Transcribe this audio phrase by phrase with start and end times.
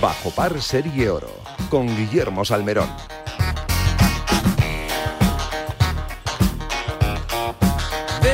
[0.00, 1.28] Bajo par Serie Oro
[1.70, 3.13] con Guillermo Salmerón.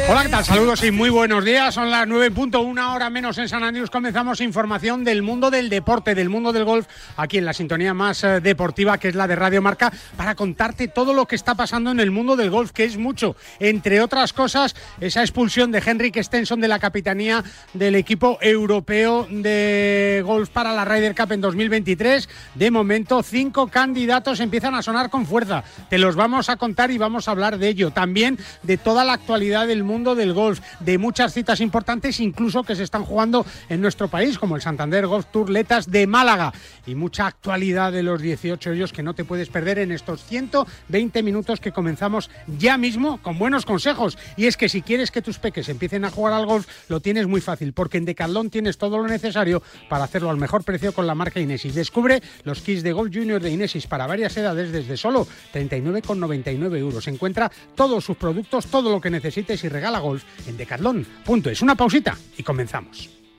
[0.08, 0.44] Hola, ¿qué tal?
[0.44, 1.74] Saludos y muy buenos días.
[1.74, 3.90] Son las 9.1 hora menos en San Andrés.
[3.90, 8.24] Comenzamos información del mundo del deporte, del mundo del golf, aquí en la sintonía más
[8.24, 11.92] eh, deportiva que es la de Radio Marca, para contarte todo lo que está pasando
[11.92, 13.36] en el mundo del golf, que es mucho.
[13.60, 20.22] Entre otras cosas, esa expulsión de Henrik Stenson de la capitanía del equipo europeo de
[20.24, 22.28] golf para la Ryder Cup en 2023.
[22.56, 25.62] De momento, cinco candidatos empiezan a sonar con fuerza.
[25.88, 27.90] Te los vamos a contar y vamos a hablar de ello.
[27.92, 32.74] También de toda la actualidad del mundo del golf, de muchas citas importantes, incluso que
[32.74, 36.52] se están jugando en nuestro país, como el Santander Golf Tour Letas de Málaga.
[36.86, 41.22] Y mucha actualidad de los 18 ellos que no te puedes perder en estos 120
[41.22, 44.16] minutos que comenzamos ya mismo con buenos consejos.
[44.36, 47.26] Y es que si quieres que tus peques empiecen a jugar al golf, lo tienes
[47.26, 51.06] muy fácil, porque en Decathlon tienes todo lo necesario para hacerlo al mejor precio con
[51.06, 51.74] la marca Inesis.
[51.74, 57.06] Descubre los kits de golf junior de Inesis para varias edades desde solo 39,99 euros.
[57.08, 61.62] Encuentra todos sus productos, todo lo que necesites y regala golf en decathlon.es.
[61.62, 63.19] Una pausita y comenzamos.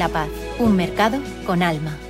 [0.00, 2.09] la Paz, un mercado con alma.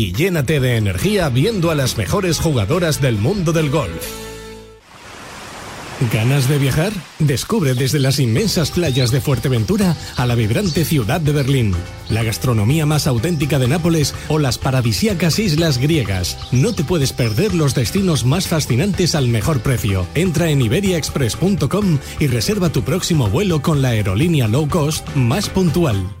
[0.09, 4.31] llénate de energía viendo a las mejores jugadoras del mundo del golf.
[6.11, 6.91] ¿Ganas de viajar?
[7.19, 11.75] Descubre desde las inmensas playas de Fuerteventura a la vibrante ciudad de Berlín,
[12.09, 16.37] la gastronomía más auténtica de Nápoles o las paradisíacas islas griegas.
[16.51, 20.07] No te puedes perder los destinos más fascinantes al mejor precio.
[20.15, 26.20] Entra en iberiaexpress.com y reserva tu próximo vuelo con la aerolínea low cost más puntual.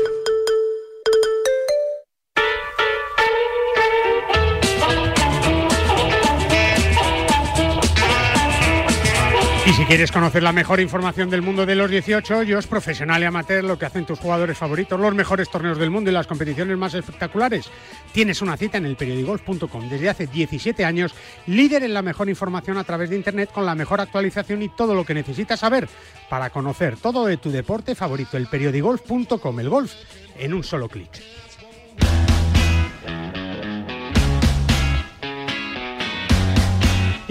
[9.71, 13.25] Y si quieres conocer la mejor información del mundo de los 18 hoyos, profesional y
[13.25, 16.77] amateur, lo que hacen tus jugadores favoritos, los mejores torneos del mundo y las competiciones
[16.77, 17.71] más espectaculares,
[18.11, 19.87] tienes una cita en el periodigolf.com.
[19.87, 21.15] Desde hace 17 años,
[21.47, 24.93] líder en la mejor información a través de Internet con la mejor actualización y todo
[24.93, 25.87] lo que necesitas saber
[26.29, 29.93] para conocer todo de tu deporte favorito, el periodigolf.com, el golf
[30.37, 31.11] en un solo clic.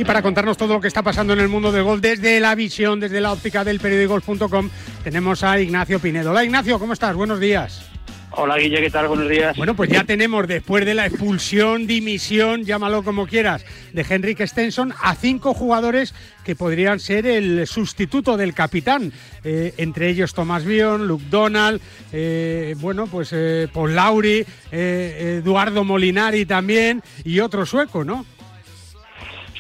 [0.01, 2.55] Y para contarnos todo lo que está pasando en el mundo del golf desde la
[2.55, 4.71] visión, desde la óptica del periodigolf.com,
[5.05, 6.31] tenemos a Ignacio Pinedo.
[6.31, 7.15] Hola Ignacio, ¿cómo estás?
[7.15, 7.87] Buenos días.
[8.31, 9.09] Hola Guille, ¿qué tal?
[9.09, 9.55] Buenos días.
[9.59, 14.95] Bueno, pues ya tenemos, después de la expulsión, dimisión, llámalo como quieras, de Henrik Stenson,
[15.03, 16.15] a cinco jugadores
[16.47, 19.13] que podrían ser el sustituto del capitán.
[19.45, 21.79] Eh, entre ellos Tomás Bion, Luke Donald,
[22.11, 28.25] eh, bueno, pues eh, Paul Lauri, Eduardo Molinari también y otro sueco, ¿no?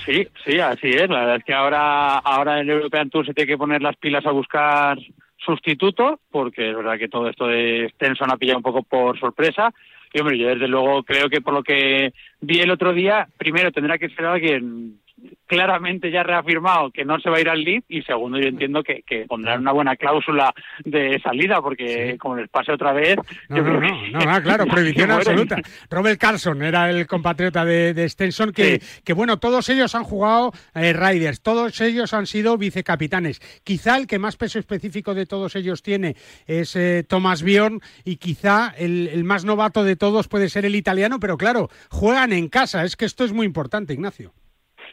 [0.05, 1.08] Sí, sí, así es.
[1.08, 4.25] La verdad es que ahora, ahora el European Tour se tiene que poner las pilas
[4.26, 4.99] a buscar
[5.37, 9.73] sustituto, porque es verdad que todo esto de Stenson ha pillado un poco por sorpresa.
[10.12, 13.70] Y hombre, yo desde luego creo que por lo que vi el otro día, primero
[13.70, 15.00] tendrá que ser alguien
[15.47, 18.83] claramente ya reafirmado que no se va a ir al lead y segundo yo entiendo
[18.83, 23.17] que, pondrán una buena cláusula de salida porque como les pase otra vez
[23.49, 25.57] no, no, no, claro prohibición absoluta.
[25.91, 30.53] Robert Carlson era el compatriota de, de Stenson que, que bueno todos ellos han jugado
[30.75, 33.41] eh, Riders todos ellos han sido vicecapitanes.
[33.65, 38.17] Quizá el que más peso específico de todos ellos tiene es eh, Thomas Bion y
[38.17, 42.49] quizá el, el más novato de todos puede ser el italiano pero claro juegan en
[42.49, 42.85] casa.
[42.85, 44.33] Es que esto es muy importante Ignacio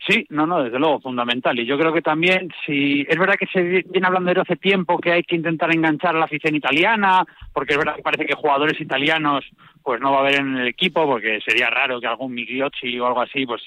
[0.07, 1.59] Sí, no, no, desde luego, fundamental.
[1.59, 4.99] Y yo creo que también, si es verdad que se viene hablando de hace tiempo
[4.99, 8.35] que hay que intentar enganchar a la afición italiana, porque es verdad que parece que
[8.35, 9.43] jugadores italianos
[9.83, 13.07] pues no va a haber en el equipo, porque sería raro que algún Migliocci o
[13.07, 13.61] algo así pues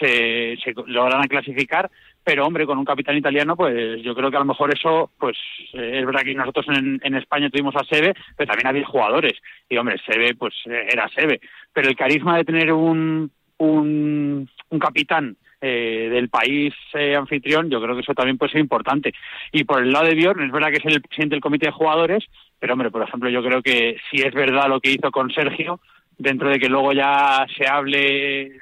[0.00, 1.88] se, se lograran clasificar,
[2.24, 5.36] pero hombre, con un capitán italiano, pues yo creo que a lo mejor eso, pues
[5.72, 9.34] eh, es verdad que nosotros en, en, España tuvimos a Sebe, pero también había jugadores,
[9.68, 11.40] y hombre, Sebe, pues era Sebe,
[11.72, 15.36] pero el carisma de tener un, un, un capitán
[15.66, 19.12] eh, del país eh, anfitrión, yo creo que eso también puede ser importante.
[19.52, 21.72] Y por el lado de Bjorn, es verdad que es el presidente del comité de
[21.72, 22.24] jugadores,
[22.58, 25.80] pero hombre, por ejemplo, yo creo que si es verdad lo que hizo con Sergio,
[26.18, 28.52] dentro de que luego ya se hable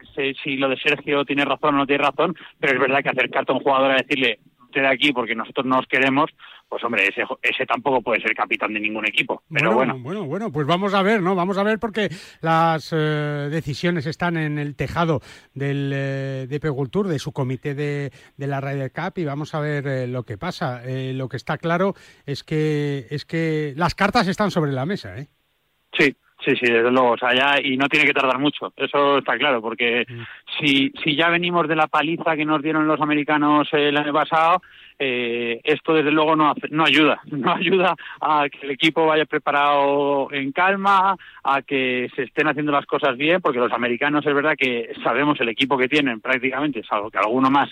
[0.43, 3.53] si, lo de Sergio tiene razón o no tiene razón, pero es verdad que acercarte
[3.53, 4.39] a un jugador a decirle,
[4.75, 6.31] usted de aquí porque nosotros no os queremos,
[6.69, 9.43] pues hombre, ese, ese tampoco puede ser capitán de ningún equipo.
[9.53, 10.25] Pero bueno, bueno.
[10.25, 11.35] Bueno, pues vamos a ver, ¿no?
[11.35, 12.09] Vamos a ver porque
[12.41, 15.21] las eh, decisiones están en el tejado
[15.55, 19.61] del eh, de Pegultur, de su comité de, de, la Ryder Cup, y vamos a
[19.61, 20.83] ver eh, lo que pasa.
[20.85, 21.95] lo que está claro
[22.27, 25.29] es que, es que las cartas están sobre la mesa, ¿eh?
[25.97, 29.19] Sí, Sí, sí, desde luego, o sea, ya, y no tiene que tardar mucho, eso
[29.19, 30.23] está claro, porque mm.
[30.59, 34.61] si, si ya venimos de la paliza que nos dieron los americanos el año pasado,
[34.99, 40.29] eh, esto desde luego no, no ayuda, no ayuda a que el equipo vaya preparado
[40.33, 44.55] en calma, a que se estén haciendo las cosas bien, porque los americanos es verdad
[44.59, 47.71] que sabemos el equipo que tienen prácticamente, salvo que alguno más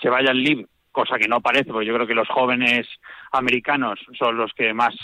[0.00, 2.86] se vaya al live, cosa que no parece, porque yo creo que los jóvenes
[3.32, 4.94] americanos son los que más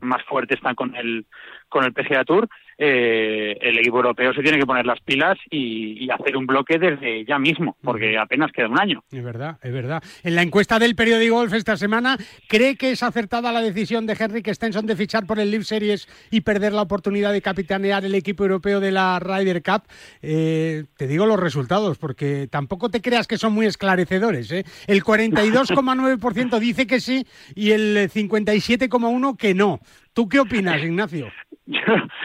[0.00, 1.26] más fuertes están con el
[1.68, 2.48] con el PGA Tour
[2.82, 7.26] eh, el equipo europeo se tiene que poner las pilas y, hacer un bloque desde
[7.26, 9.04] ya mismo, porque apenas queda un año.
[9.12, 10.02] Es verdad, es verdad.
[10.24, 12.16] En la encuesta del periódico Golf esta semana,
[12.48, 16.08] ¿cree que es acertada la decisión de Henrik Stenson de fichar por el Live Series
[16.30, 19.82] y perder la oportunidad de capitanear el equipo europeo de la Ryder Cup?
[20.22, 24.50] Eh, te digo los resultados, porque tampoco te creas que son muy esclarecedores.
[24.52, 24.64] ¿eh?
[24.86, 29.80] El 42,9% dice que sí y el 57,1% que no.
[30.12, 31.30] ¿Tú qué opinas, Ignacio?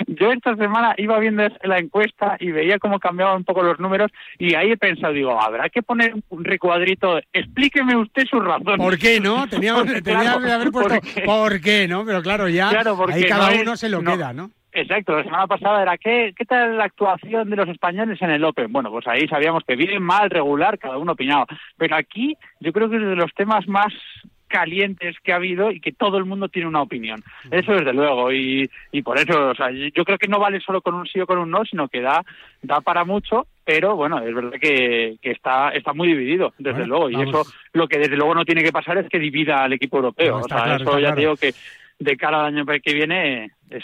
[0.08, 4.12] Yo, esta semana iba viendo la encuesta y veía cómo cambiaban un poco los números
[4.40, 8.78] y ahí he pensado, digo, habrá que poner un recuadrito, explíqueme usted su razón.
[8.78, 9.48] ¿Por qué no?
[9.50, 12.06] Teníamos, que haber puesto, ¿por qué no?
[12.06, 12.70] Pero claro, ya
[13.10, 14.50] ahí cada uno se lo queda, ¿no?
[14.72, 18.44] Exacto, la semana pasada era ¿qué, ¿qué tal la actuación de los españoles en el
[18.44, 18.74] Open?
[18.74, 21.46] Bueno, pues ahí sabíamos que bien, mal, regular, cada uno opinaba.
[21.78, 23.94] Pero aquí yo creo que es de los temas más
[24.48, 27.24] calientes que ha habido y que todo el mundo tiene una opinión.
[27.52, 30.82] Eso desde luego y, y por eso, o sea, yo creo que no vale solo
[30.82, 32.24] con un sí o con un no, sino que da
[32.62, 37.10] da para mucho, pero bueno, es verdad que, que está está muy dividido, desde luego,
[37.10, 39.98] y eso lo que desde luego no tiene que pasar es que divida al equipo
[39.98, 40.38] europeo.
[40.38, 41.54] o sea, eso ya digo que
[42.00, 43.84] de cara al año que viene es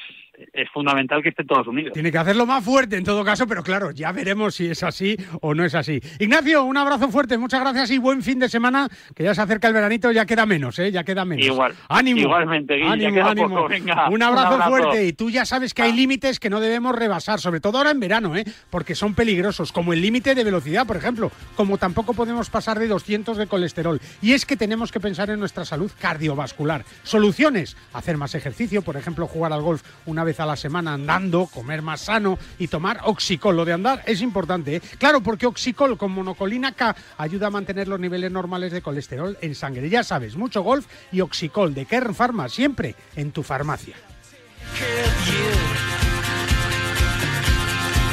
[0.53, 1.93] es fundamental que estén todos unidos.
[1.93, 5.15] Tiene que hacerlo más fuerte en todo caso, pero claro, ya veremos si es así
[5.41, 6.01] o no es así.
[6.19, 9.67] Ignacio, un abrazo fuerte, muchas gracias y buen fin de semana, que ya se acerca
[9.67, 10.91] el veranito, ya queda menos, ¿eh?
[10.91, 11.45] Ya queda menos.
[11.45, 11.73] Igual.
[11.89, 12.21] Ánimo.
[12.21, 13.67] Igualmente, ánimo, ánimo.
[14.09, 15.95] un, abrazo fuerte y tú ya sabes que hay ah.
[15.95, 18.43] límites que no debemos rebasar, sobre todo ahora en verano, ¿eh?
[18.69, 22.87] Porque son peligrosos, como el límite de velocidad, por ejemplo, como tampoco podemos pasar de
[22.87, 23.99] 200 de colesterol.
[24.21, 26.85] Y es que tenemos que pensar en nuestra salud cardiovascular.
[27.03, 31.47] Soluciones, hacer más ejercicio, por ejemplo, jugar al golf una vez a la semana andando,
[31.47, 33.55] comer más sano y tomar oxicol.
[33.55, 34.81] Lo de andar es importante, ¿eh?
[34.97, 39.55] claro, porque oxicol con monocolina K ayuda a mantener los niveles normales de colesterol en
[39.55, 39.89] sangre.
[39.89, 43.95] Ya sabes, mucho golf y oxicol de Kern Pharma, siempre en tu farmacia.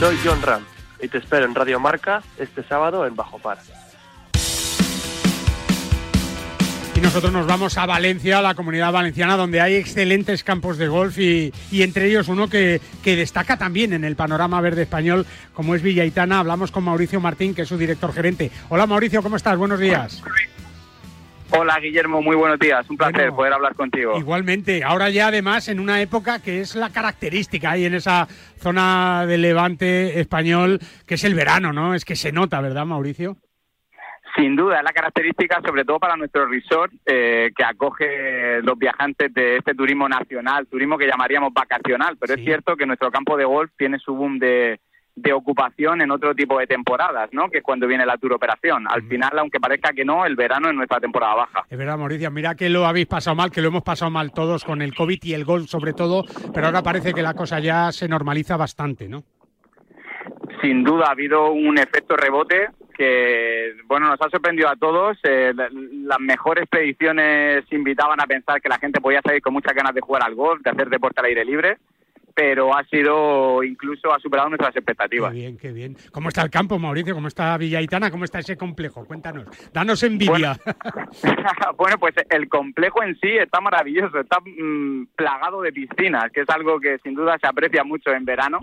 [0.01, 0.65] Soy John Ram
[1.01, 3.59] y te espero en Radio Marca este sábado en Bajo Par.
[6.99, 10.89] Y nosotros nos vamos a Valencia, a la comunidad valenciana, donde hay excelentes campos de
[10.89, 15.77] golf y, entre ellos uno que, que, destaca también en el panorama verde español, como
[15.77, 16.41] es Villaitana.
[16.41, 18.51] Hablamos con Mauricio Martín, que es su director gerente.
[18.69, 19.57] Hola Mauricio, ¿cómo estás?
[19.57, 20.25] Buenos días.
[21.51, 22.85] Hola Guillermo, muy buenos días.
[22.91, 24.19] Un placer poder hablar contigo.
[24.19, 28.27] Igualmente, ahora ya además en una época que es la característica ahí en esa
[28.57, 31.95] zona de levante español, que es el verano, ¿no?
[31.95, 33.37] Es que se nota, ¿verdad Mauricio?
[34.39, 39.35] Sin duda, es la característica, sobre todo para nuestro resort, eh, que acoge los viajantes
[39.35, 43.45] de este turismo nacional, turismo que llamaríamos vacacional, pero es cierto que nuestro campo de
[43.45, 44.79] golf tiene su boom de,
[45.35, 47.51] ocupación en otro tipo de temporadas, ¿no?
[47.51, 48.87] Que es cuando viene la tour operación.
[48.89, 51.65] Al final, aunque parezca que no, el verano es nuestra temporada baja.
[51.69, 54.65] Es verdad, Mauricio, mira que lo habéis pasado mal, que lo hemos pasado mal todos
[54.65, 57.91] con el COVID y el golf sobre todo, pero ahora parece que la cosa ya
[57.91, 59.25] se normaliza bastante, ¿no?
[60.61, 65.17] Sin duda ha habido un efecto rebote que bueno nos ha sorprendido a todos.
[65.23, 69.95] Eh, las mejores predicciones invitaban a pensar que la gente podía salir con muchas ganas
[69.95, 71.79] de jugar al golf, de hacer deporte al aire libre,
[72.35, 75.33] pero ha sido incluso ha superado nuestras expectativas.
[75.33, 75.97] Qué bien, qué bien.
[76.11, 77.15] ¿Cómo está el campo, Mauricio?
[77.15, 78.11] ¿Cómo está Villaitana?
[78.11, 79.05] ¿Cómo está ese complejo?
[79.05, 79.47] Cuéntanos.
[79.73, 80.59] Danos envidia.
[81.77, 86.51] Bueno, pues el complejo en sí está maravilloso, está mm, plagado de piscinas, que es
[86.51, 88.59] algo que sin duda se aprecia mucho en verano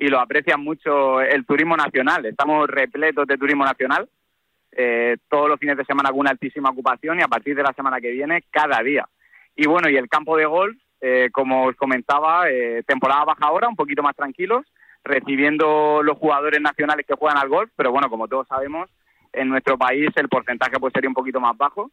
[0.00, 2.24] y lo aprecian mucho el turismo nacional.
[2.24, 4.08] Estamos repletos de turismo nacional.
[4.72, 7.74] Eh, todos los fines de semana con una altísima ocupación y a partir de la
[7.74, 9.06] semana que viene cada día.
[9.54, 13.68] Y bueno, y el campo de golf, eh, como os comentaba, eh, temporada baja ahora,
[13.68, 14.64] un poquito más tranquilos,
[15.04, 18.88] recibiendo los jugadores nacionales que juegan al golf, pero bueno, como todos sabemos,
[19.34, 21.90] en nuestro país el porcentaje pues sería un poquito más bajo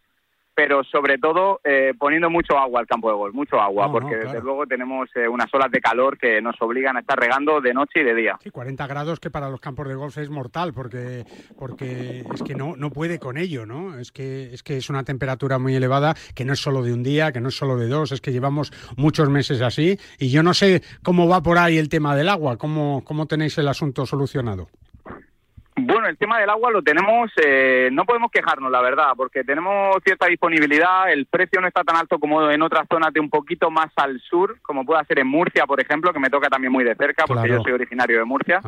[0.57, 4.41] pero sobre todo eh, poniendo mucho agua al campo de golf, mucho agua, porque desde
[4.41, 7.99] luego tenemos eh, unas olas de calor que nos obligan a estar regando de noche
[7.99, 8.39] y de día.
[8.41, 11.25] Sí, 40 grados que para los campos de golf es mortal, porque,
[11.59, 13.99] porque es que no, no puede con ello, ¿no?
[13.99, 17.03] Es que, es que es una temperatura muy elevada, que no es solo de un
[17.03, 20.41] día, que no es solo de dos, es que llevamos muchos meses así, y yo
[20.41, 24.07] no sé cómo va por ahí el tema del agua, cómo, cómo tenéis el asunto
[24.07, 24.69] solucionado.
[25.79, 29.95] Bueno, el tema del agua lo tenemos, eh, no podemos quejarnos, la verdad, porque tenemos
[30.03, 33.69] cierta disponibilidad, el precio no está tan alto como en otras zonas de un poquito
[33.69, 36.83] más al sur, como puede ser en Murcia, por ejemplo, que me toca también muy
[36.83, 38.59] de cerca, porque yo soy originario de Murcia.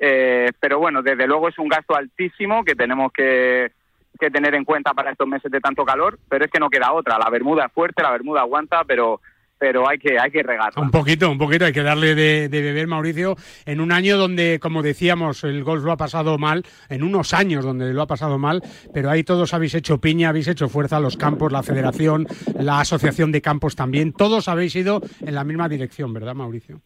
[0.00, 3.70] Eh, pero bueno, desde luego es un gasto altísimo que tenemos que,
[4.18, 6.92] que tener en cuenta para estos meses de tanto calor, pero es que no queda
[6.92, 7.18] otra.
[7.18, 9.20] La Bermuda es fuerte, la Bermuda aguanta, pero
[9.58, 10.80] pero hay que, hay que regarla.
[10.80, 13.36] Un poquito, un poquito, hay que darle de, beber, Mauricio,
[13.66, 17.64] en un año donde, como decíamos, el golf lo ha pasado mal, en unos años
[17.64, 18.62] donde lo ha pasado mal,
[18.94, 22.26] pero ahí todos habéis hecho piña, habéis hecho fuerza, los campos, la federación,
[22.58, 26.80] la asociación de campos también, todos habéis ido en la misma dirección, ¿verdad, Mauricio?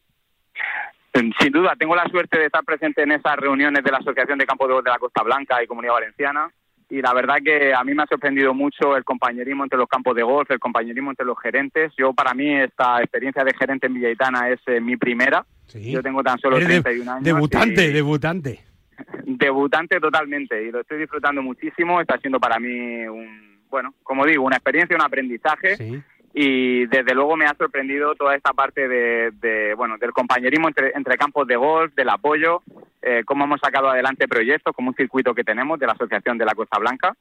[1.14, 4.47] Sin duda, tengo la suerte de estar presente en esas reuniones de la Asociación de
[4.47, 6.50] Campos de Golf de la Costa Blanca y Comunidad Valenciana
[6.93, 10.15] y la verdad que a mí me ha sorprendido mucho el compañerismo entre los campos
[10.15, 11.91] de golf, el compañerismo entre los gerentes.
[11.97, 15.43] Yo, para mí, esta experiencia de gerente en Villaitana es eh, mi primera.
[15.73, 17.25] Yo tengo tan solo 31 años.
[17.25, 18.61] Debutante, debutante.
[19.25, 21.99] Debutante totalmente y lo estoy disfrutando muchísimo.
[21.99, 26.03] Está siendo para mí un, bueno, como digo, una experiencia, un aprendizaje.
[26.35, 31.17] Y desde luego me ha sorprendido toda esta parte de, bueno del compañerismo entre, entre,
[31.17, 32.62] campos de golf, del apoyo,
[33.03, 36.45] eh, cómo hemos sacado adelante proyectos, como un circuito que tenemos de la Asociación de
[36.47, 37.15] la Costa Blanca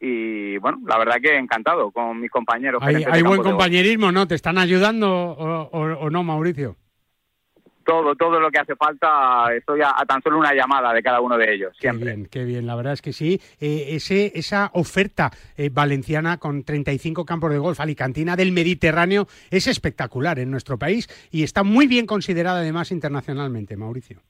[0.00, 2.82] y bueno, la verdad que encantado con mis compañeros.
[2.82, 4.26] Hay, buen compañerismo, ¿no?
[4.26, 6.76] ¿Te están ayudando o no, Mauricio?
[7.84, 11.38] Todo, todo lo que hace falta, estoy a, tan solo una llamada de cada uno
[11.38, 12.10] de ellos, siempre.
[12.10, 13.40] Qué bien, qué bien, la verdad es que sí.
[13.60, 19.66] Eh, ese, esa oferta eh, valenciana con 35 campos de golf alicantina del Mediterráneo es
[19.66, 24.20] espectacular en nuestro país y está muy bien considerada además internacionalmente, Mauricio.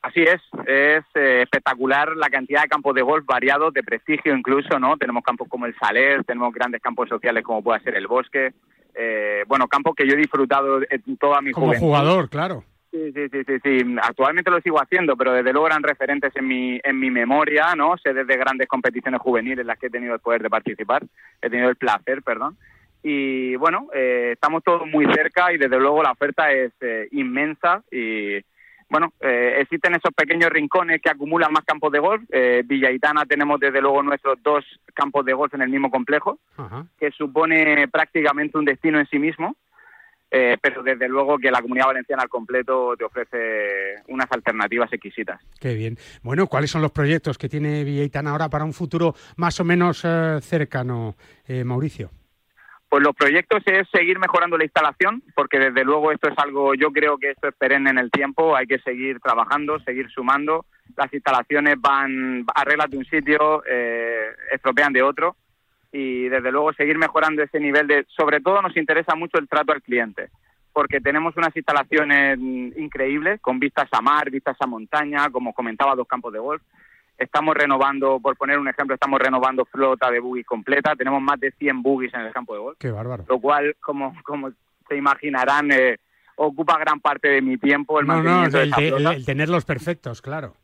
[0.00, 4.78] Así es, es eh, espectacular la cantidad de campos de golf variados, de prestigio incluso,
[4.78, 4.96] ¿no?
[4.96, 8.52] Tenemos campos como el Saler, tenemos grandes campos sociales como puede ser el Bosque,
[8.94, 12.64] eh, bueno, campos que yo he disfrutado en toda mi Como jugador, claro.
[12.90, 16.80] Sí, sí, sí, sí, Actualmente lo sigo haciendo, pero desde luego eran referentes en mi,
[16.82, 17.98] en mi memoria, ¿no?
[17.98, 21.04] Sé desde grandes competiciones juveniles en las que he tenido el poder de participar,
[21.42, 22.56] he tenido el placer, perdón.
[23.02, 27.82] Y bueno, eh, estamos todos muy cerca y desde luego la oferta es eh, inmensa
[27.90, 28.38] y
[28.90, 32.22] bueno, eh, existen esos pequeños rincones que acumulan más campos de golf.
[32.30, 34.64] Eh, Villaitana tenemos desde luego nuestros dos
[34.94, 36.38] campos de golf en el mismo complejo,
[36.98, 39.56] que supone prácticamente un destino en sí mismo.
[40.30, 45.40] Eh, pero desde luego que la comunidad valenciana al completo te ofrece unas alternativas exquisitas.
[45.58, 45.96] Qué bien.
[46.22, 50.06] Bueno, ¿cuáles son los proyectos que tiene Villaitana ahora para un futuro más o menos
[50.42, 51.16] cercano,
[51.64, 52.10] Mauricio?
[52.88, 56.90] Pues los proyectos es seguir mejorando la instalación, porque desde luego esto es algo, yo
[56.90, 60.64] creo que esto es perenne en el tiempo, hay que seguir trabajando, seguir sumando.
[60.96, 65.36] Las instalaciones van, arreglas de un sitio, eh, estropean de otro,
[65.92, 69.72] y desde luego seguir mejorando ese nivel de, sobre todo nos interesa mucho el trato
[69.72, 70.30] al cliente,
[70.72, 76.08] porque tenemos unas instalaciones increíbles, con vistas a mar, vistas a montaña, como comentaba, dos
[76.08, 76.62] campos de golf,
[77.18, 80.94] Estamos renovando, por poner un ejemplo, estamos renovando flota de buggies completa.
[80.94, 82.78] Tenemos más de 100 buggies en el campo de golf.
[82.78, 83.24] Qué bárbaro.
[83.28, 84.50] Lo cual, como, como
[84.88, 85.98] se imaginarán, eh,
[86.36, 90.54] ocupa gran parte de mi tiempo el mantenimiento el, de el, tenerlos perfectos, claro.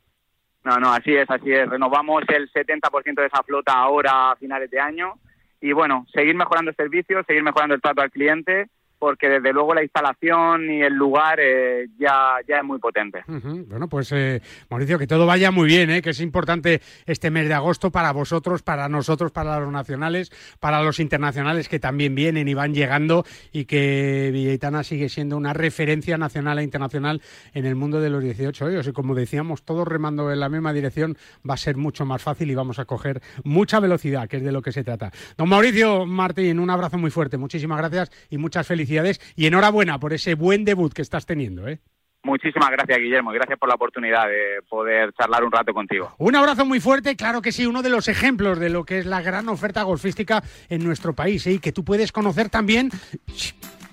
[0.62, 1.68] No, no, así es, así es.
[1.68, 5.14] Renovamos el 70% de esa flota ahora a finales de año.
[5.60, 8.68] Y bueno, seguir mejorando el servicio, seguir mejorando el trato al cliente
[9.04, 13.22] porque desde luego la instalación y el lugar eh, ya, ya es muy potente.
[13.26, 14.40] Bueno, pues eh,
[14.70, 16.00] Mauricio, que todo vaya muy bien, ¿eh?
[16.00, 20.82] que es importante este mes de agosto para vosotros, para nosotros, para los nacionales, para
[20.82, 26.16] los internacionales que también vienen y van llegando y que Villaitana sigue siendo una referencia
[26.16, 27.20] nacional e internacional
[27.52, 28.88] en el mundo de los 18 hoyos.
[28.88, 32.50] Y como decíamos, todos remando en la misma dirección va a ser mucho más fácil
[32.50, 35.12] y vamos a coger mucha velocidad, que es de lo que se trata.
[35.36, 38.93] Don Mauricio Martín, un abrazo muy fuerte, muchísimas gracias y muchas felicidades
[39.36, 41.68] y enhorabuena por ese buen debut que estás teniendo.
[41.68, 41.80] ¿eh?
[42.22, 46.14] Muchísimas gracias, Guillermo, y gracias por la oportunidad de poder charlar un rato contigo.
[46.18, 49.06] Un abrazo muy fuerte, claro que sí, uno de los ejemplos de lo que es
[49.06, 51.52] la gran oferta golfística en nuestro país, ¿eh?
[51.52, 52.90] y que tú puedes conocer también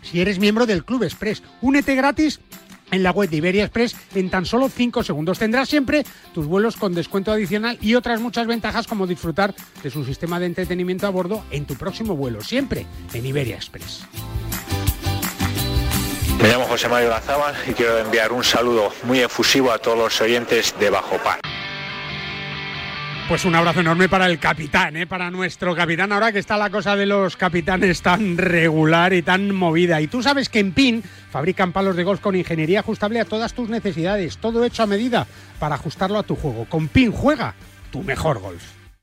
[0.02, 1.44] si eres miembro del Club Express.
[1.62, 2.40] Únete gratis
[2.92, 5.40] en la web de Iberia Express en tan solo 5 segundos.
[5.40, 10.04] Tendrás siempre tus vuelos con descuento adicional y otras muchas ventajas como disfrutar de su
[10.06, 14.06] sistema de entretenimiento a bordo en tu próximo vuelo, siempre en Iberia Express.
[16.40, 20.22] Me llamo José Mario Lazábal y quiero enviar un saludo muy efusivo a todos los
[20.22, 21.40] oyentes de Bajo Par.
[23.32, 25.08] Pues un abrazo enorme para el capitán, ¿eh?
[25.08, 29.56] para nuestro capitán, ahora que está la cosa de los capitanes tan regular y tan
[29.56, 30.02] movida.
[30.02, 33.54] Y tú sabes que en PIN fabrican palos de golf con ingeniería ajustable a todas
[33.54, 35.28] tus necesidades, todo hecho a medida
[35.60, 36.66] para ajustarlo a tu juego.
[36.66, 37.56] Con PIN juega
[37.92, 38.81] tu mejor golf.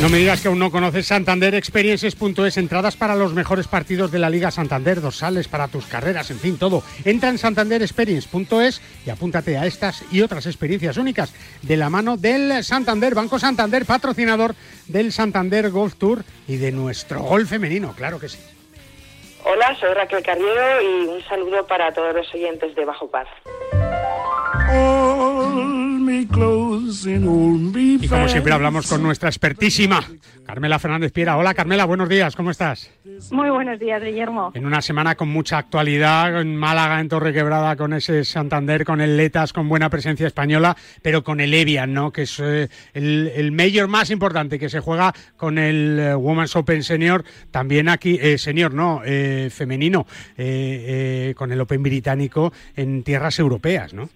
[0.00, 4.20] No me digas que aún no conoces Santander Experiences.es, entradas para los mejores partidos de
[4.20, 6.84] la Liga Santander, dorsales para tus carreras, en fin, todo.
[7.04, 12.62] Entra en santanderexperience.es y apúntate a estas y otras experiencias únicas de la mano del
[12.62, 14.54] Santander, Banco Santander, patrocinador
[14.86, 18.38] del Santander Golf Tour y de nuestro golf femenino, claro que sí.
[19.44, 23.26] Hola, soy Raquel Carriero y un saludo para todos los oyentes de Bajo Paz.
[28.00, 30.02] Y como siempre hablamos con nuestra expertísima
[30.46, 31.36] Carmela Fernández Piera.
[31.36, 32.90] Hola Carmela, buenos días, ¿cómo estás?
[33.30, 34.52] Muy buenos días, Guillermo.
[34.54, 39.16] En una semana con mucha actualidad, en Málaga, en Torrequebrada, con ese Santander, con el
[39.16, 42.12] Letas, con buena presencia española, pero con el Evian, ¿no?
[42.12, 46.56] Que es eh, el, el mayor más importante que se juega con el eh, Women's
[46.56, 50.06] Open Senior, también aquí, eh, senior, no, eh, femenino,
[50.36, 54.08] eh, eh, con el Open británico en tierras europeas, ¿no?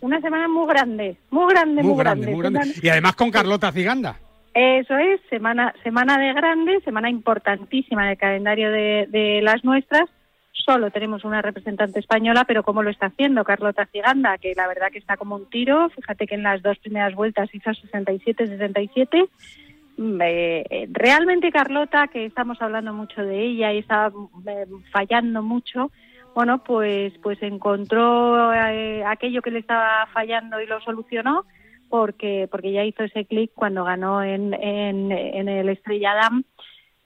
[0.00, 2.74] Una semana muy grande, muy grande, muy, Muy grande, muy grande.
[2.82, 4.16] Y además con Carlota Ciganda.
[4.54, 10.08] Eso es, semana, semana de grande, semana importantísima en el calendario de, de las nuestras.
[10.52, 14.36] Solo tenemos una representante española, pero ¿cómo lo está haciendo Carlota Ciganda?
[14.38, 15.88] Que la verdad que está como un tiro.
[15.90, 19.28] Fíjate que en las dos primeras vueltas hizo 67-67.
[19.98, 24.12] Mm, eh, realmente Carlota, que estamos hablando mucho de ella y está
[24.46, 25.90] eh, fallando mucho,
[26.38, 31.46] bueno, pues, pues encontró eh, aquello que le estaba fallando y lo solucionó
[31.88, 36.44] porque, porque ya hizo ese clic cuando ganó en, en, en el Estrella Damm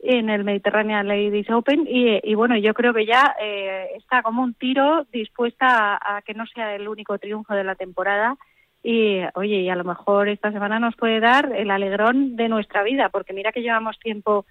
[0.01, 4.53] en el Mediterranean Ladies Open y, bueno, yo creo que ya eh, está como un
[4.53, 8.37] tiro dispuesta a, que no sea el único triunfo de la temporada
[8.83, 12.83] y oye, y a lo mejor esta semana nos puede dar el alegrón de nuestra
[12.83, 14.45] vida, porque mira que llevamos tiempo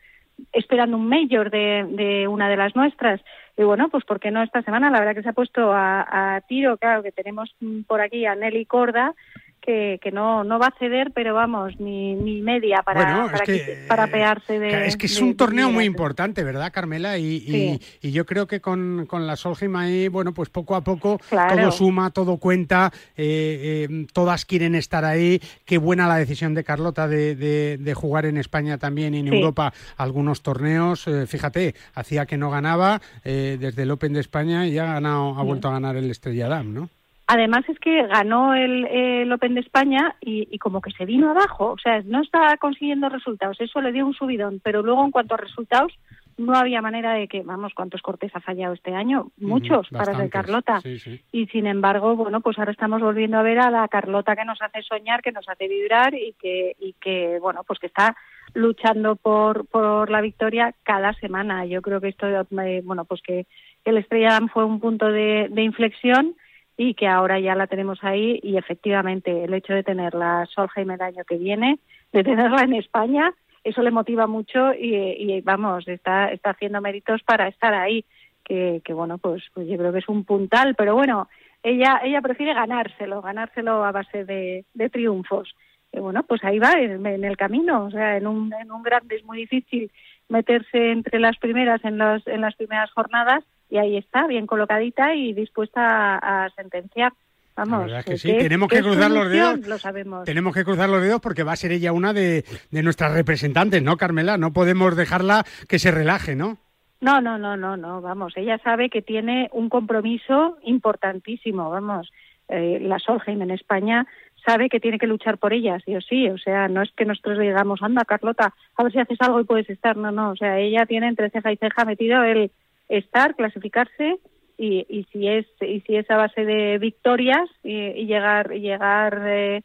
[0.53, 3.21] esperando un mayor de una de las nuestras.
[3.61, 4.89] Y bueno, pues ¿por qué no esta semana?
[4.89, 8.25] La verdad que se ha puesto a, a tiro, claro, que tenemos mm, por aquí
[8.25, 9.13] a Nelly Corda,
[9.61, 13.45] que, que no, no va a ceder, pero vamos, ni, ni media para, Bueno, para,
[13.45, 14.87] que, para pearse de...
[14.87, 17.17] Es que es de- un de torneo muy importante, ¿verdad, Carmela?
[17.17, 17.81] Y, y- Sí.
[18.01, 21.55] y yo creo que con, con la Solheim ahí, bueno, pues poco a poco Claro.
[21.55, 25.39] todo suma, todo cuenta, eh, eh, todas quieren estar ahí.
[25.65, 29.29] Qué buena la decisión de Carlota de, de- de jugar en España también y en
[29.29, 29.35] Sí.
[29.35, 31.07] Europa algunos torneos.
[31.07, 34.93] Eh, fíjate, hacía que no ganaba eh, desde el Open de España y ya ha,
[34.95, 36.89] ganado, ha vuelto a ganar el Estrella Damm, ¿no?
[37.27, 41.29] Además es que ganó el, el Open de España y, y como que se vino
[41.29, 45.11] abajo, o sea, no está consiguiendo resultados, eso le dio un subidón, pero luego en
[45.11, 45.93] cuanto a resultados
[46.37, 49.27] no había manera de que, vamos, ¿cuántos cortes ha fallado este año?
[49.37, 50.29] Muchos para ser.
[50.29, 50.81] Carlota.
[50.81, 51.21] Sí, sí.
[51.31, 54.61] Y sin embargo, bueno, pues ahora estamos volviendo a ver a la Carlota que nos
[54.61, 58.15] hace soñar, que nos hace vibrar y que, y que bueno, pues que está
[58.53, 61.65] luchando por, por la victoria cada semana.
[61.65, 63.45] Yo creo que esto, eh, bueno, pues que
[63.85, 66.35] el Estrella fue un punto de, de inflexión
[66.83, 71.01] y que ahora ya la tenemos ahí y efectivamente el hecho de tenerla Solheim el
[71.03, 71.77] año que viene,
[72.11, 77.47] de tenerla en España, eso le motiva mucho y, vamos, está, está haciendo méritos para
[77.47, 78.03] estar ahí,
[78.43, 81.29] que, bueno, pues, pues yo creo que es un puntal, pero bueno,
[81.61, 85.53] ella, ella prefiere ganárselo, ganárselo a base de, de triunfos.
[85.93, 88.81] Y bueno, pues ahí va, en, en el camino, o sea, en un, en un
[88.81, 89.91] grande es muy difícil
[90.29, 95.15] meterse entre las primeras en, los, en las primeras jornadas y ahí está, bien colocadita
[95.15, 97.13] y dispuesta a, a sentenciar.
[97.55, 99.67] Vamos, que sí, tenemos que cruzar los dedos.
[99.67, 100.23] Lo sabemos.
[100.23, 103.81] Tenemos que cruzar los dedos porque va a ser ella una de, de nuestras representantes,
[103.83, 104.37] ¿no, Carmela?
[104.37, 106.57] No podemos dejarla que se relaje, ¿no?
[107.01, 112.11] No, no, no, no, no, vamos, ella sabe que tiene un compromiso importantísimo, vamos,
[112.47, 114.05] eh, la Solheim en España
[114.45, 117.05] sabe que tiene que luchar por ella, sí o sí, o sea, no es que
[117.05, 120.29] nosotros le digamos, anda, Carlota, a ver si haces algo y puedes estar, no, no,
[120.29, 122.51] o sea, ella tiene entre ceja y ceja metido el
[122.97, 124.19] estar, clasificarse
[124.57, 129.63] y, y si es y si es a base de victorias y, llegar llegar eh,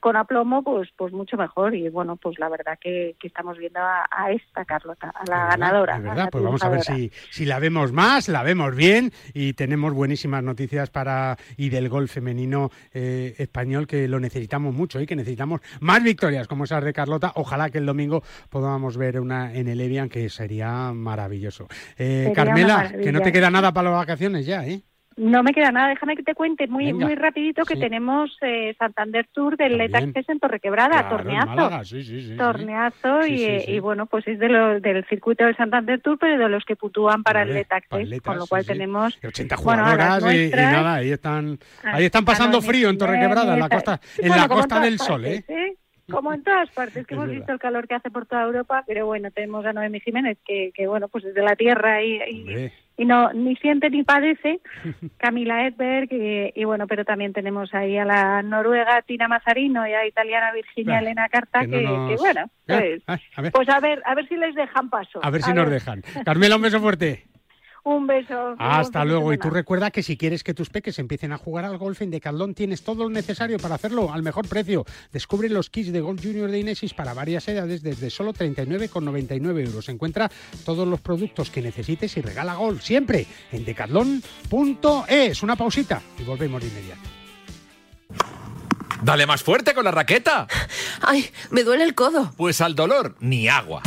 [0.00, 1.74] con aplomo, pues pues mucho mejor.
[1.74, 5.46] Y bueno, pues la verdad que, que estamos viendo a, a, esta Carlota, a la
[5.48, 5.96] ganadora.
[5.96, 9.52] Es verdad, pues vamos a ver si, si la vemos más, la vemos bien y
[9.52, 15.06] tenemos buenísimas noticias para y del gol femenino eh, español que lo necesitamos mucho y
[15.06, 17.32] que necesitamos más victorias como esas de Carlota.
[17.34, 21.68] Ojalá que el domingo podamos ver una en el Evian que sería maravilloso.
[21.96, 24.82] Eh, Carmela, que no te queda nada para las vacaciones ya, ¿eh?
[25.18, 27.06] No me queda nada, déjame que te cuente muy Venga.
[27.06, 27.80] muy rapidito que Sí.
[27.80, 29.76] tenemos eh, Santander Tour del.
[29.76, 31.46] Letaxes en Torrequebrada, Claro, en torneazo.
[31.48, 35.56] Málaga, sí, sí, torneazo y, eh, y bueno, pues es de los del circuito del
[35.56, 39.18] Santander Tour, pero de los que puntúan para el Letaxes, paletas, con lo cual tenemos
[39.24, 43.54] 80 bueno, a las jugadoras y- nada, ahí están, ahí están pasando frío en Torrequebrada,
[43.54, 45.44] en la costa, en bueno, la en costa del Sol, ¿eh?
[45.48, 45.74] ¿eh?
[46.10, 47.40] Como en todas partes, que Es hemos verdad.
[47.40, 50.70] visto el calor que hace por toda Europa, pero bueno, tenemos a Noemí Jiménez, que,
[50.74, 52.70] que bueno, pues es de la tierra y, y.
[52.98, 54.60] y no ni siente ni padece,
[55.18, 59.94] Camila Edberg, y, y bueno, pero también tenemos ahí a la noruega Tina Mazzarino y
[59.94, 63.02] a la italiana Virginia Ah, Elena Carta, que que, no nos- que bueno, Ah, pues,
[63.06, 63.52] ah, a ver.
[63.52, 65.20] pues a ver, a ver si les dejan paso.
[65.22, 66.02] A ver si nos dejan.
[66.24, 67.24] Carmela, un beso fuerte.
[67.84, 68.54] Un beso.
[68.58, 69.32] Hasta luego.
[69.32, 72.10] Y tú recuerda que si quieres que tus peques empiecen a jugar al golf en
[72.10, 74.84] Decathlon, tienes todo lo necesario para hacerlo al mejor precio.
[75.12, 79.88] Descubre los kits de Golf Junior de Inesis para varias edades desde solo 39,99 euros.
[79.88, 80.30] Encuentra
[80.64, 85.42] todos los productos que necesites y regala golf siempre en decathlon.es.
[85.42, 87.00] Una pausita y volvemos de inmediato.
[89.02, 90.46] Dale más fuerte con la raqueta.
[91.02, 92.32] Ay, me duele el codo.
[92.36, 93.82] Pues al dolor, ni agua.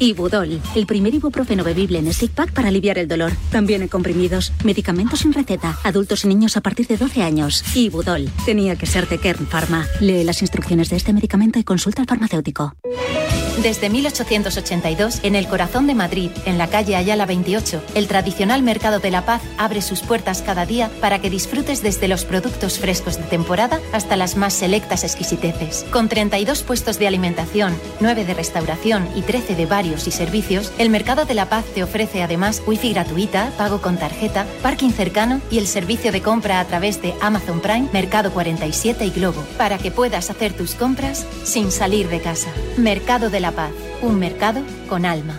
[0.00, 3.32] Ibudol, el primer ibuprofeno bebible en stick pack para aliviar el dolor.
[3.50, 7.64] También en comprimidos, medicamentos sin receta, adultos y niños a partir de 12 años.
[7.74, 9.86] Ibudol, tenía que ser de Kern Pharma.
[10.00, 12.74] Lee las instrucciones de este medicamento y consulta al farmacéutico.
[13.62, 18.98] Desde 1882, en el corazón de Madrid, en la calle Ayala 28, el tradicional Mercado
[18.98, 23.16] de la Paz abre sus puertas cada día para que disfrutes desde los productos frescos
[23.16, 25.86] de temporada hasta las más selectas exquisiteces.
[25.90, 31.26] Con 32 puestos de alimentación, 9 de restauración y 13 de y servicios, el Mercado
[31.26, 35.66] de la Paz te ofrece además wifi gratuita, pago con tarjeta, parking cercano y el
[35.66, 40.30] servicio de compra a través de Amazon Prime, Mercado 47 y Globo, para que puedas
[40.30, 42.48] hacer tus compras sin salir de casa.
[42.78, 45.38] Mercado de la Paz, un mercado con alma.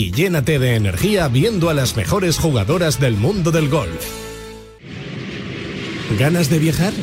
[0.09, 4.03] llénate de energía viendo a las mejores jugadoras del mundo del golf.
[6.17, 6.93] ¿Ganas de viajar?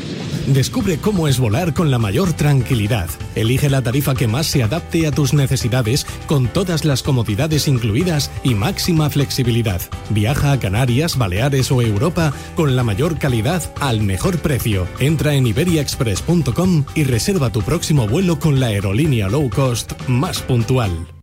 [0.49, 3.11] Descubre cómo es volar con la mayor tranquilidad.
[3.35, 8.31] Elige la tarifa que más se adapte a tus necesidades con todas las comodidades incluidas
[8.43, 9.83] y máxima flexibilidad.
[10.09, 14.89] Viaja a Canarias, Baleares o Europa con la mayor calidad al mejor precio.
[15.01, 21.18] Entra en iberiaexpress.com y reserva tu próximo vuelo con la aerolínea low cost más puntual.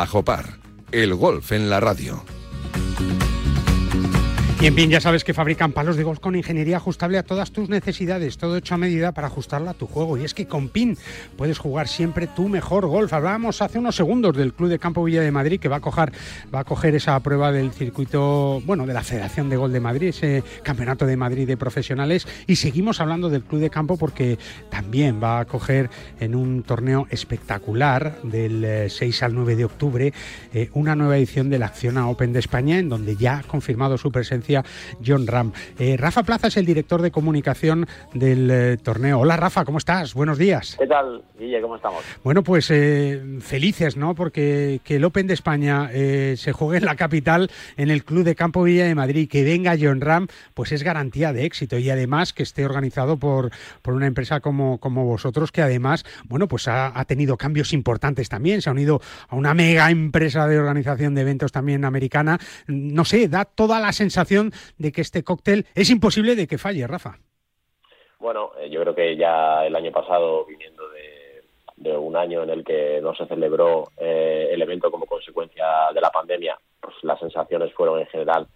[0.00, 0.56] Bajo par,
[0.92, 2.24] el golf en la radio.
[4.60, 7.50] Y en PIN ya sabes que fabrican palos de golf con ingeniería ajustable a todas
[7.50, 10.18] tus necesidades, todo hecho a medida para ajustarlo a tu juego.
[10.18, 10.98] Y es que con PIN
[11.38, 13.10] puedes jugar siempre tu mejor golf.
[13.14, 16.12] Hablábamos hace unos segundos del Club de Campo Villa de Madrid que va a coger,
[16.94, 21.16] esa prueba del circuito, bueno, de la Federación de Gol de Madrid, ese Campeonato de
[21.16, 22.28] Madrid de Profesionales.
[22.46, 25.88] Y seguimos hablando del Club de Campo porque también va a coger
[26.20, 30.12] en un torneo espectacular del 6 eh, al 9 de octubre
[30.52, 33.96] eh, una nueva edición de la Acciona Open de España en donde ya ha confirmado
[33.96, 34.49] su presencia
[35.04, 35.52] John Ram.
[35.78, 39.20] Eh, Rafa Plaza es el director de comunicación del eh, torneo.
[39.20, 40.14] Hola Rafa, ¿cómo estás?
[40.14, 40.76] Buenos días.
[40.78, 41.60] ¿Qué tal, Guille?
[41.60, 42.04] ¿Cómo estamos?
[42.24, 44.14] Bueno, pues eh, felices, ¿no?
[44.14, 48.34] Porque que el Open de España se juegue en la capital, en el Club de
[48.34, 52.32] Campo Villa de Madrid, que venga John Ram, pues es garantía de éxito y además
[52.32, 53.50] que esté organizado por,
[53.82, 58.28] por una empresa como, como vosotros, que además, bueno, pues ha, ha tenido cambios importantes
[58.28, 62.38] también, se ha unido a una mega empresa de organización de eventos también americana.
[62.66, 64.39] No sé, da toda la sensación
[64.78, 67.18] de que este cóctel es imposible de que falle, Rafa.
[68.20, 72.62] Bueno, eh, yo creo que ya el año pasado, viniendo de, un año en el
[72.62, 77.72] que no se celebró eh, el evento como consecuencia de la pandemia, pues las sensaciones
[77.72, 78.46] fueron en general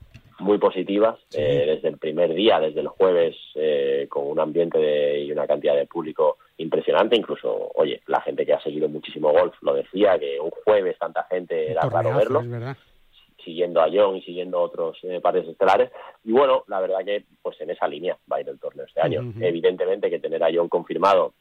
[0.41, 3.35] muy positivas eh, desde el primer día, desde el jueves,
[4.11, 7.17] con un ambiente y una cantidad de público impresionante.
[7.17, 11.25] Incluso, oye, la gente que ha seguido muchísimo golf lo decía, que un jueves tanta
[11.25, 12.43] gente era raro verlo
[13.45, 15.91] siguiendo a John y siguiendo otros eh, pares estelares.
[16.25, 19.01] Y bueno, la verdad que pues en esa línea va a ir el torneo este
[19.01, 19.33] año.
[19.41, 21.35] Evidentemente que tener a John confirmado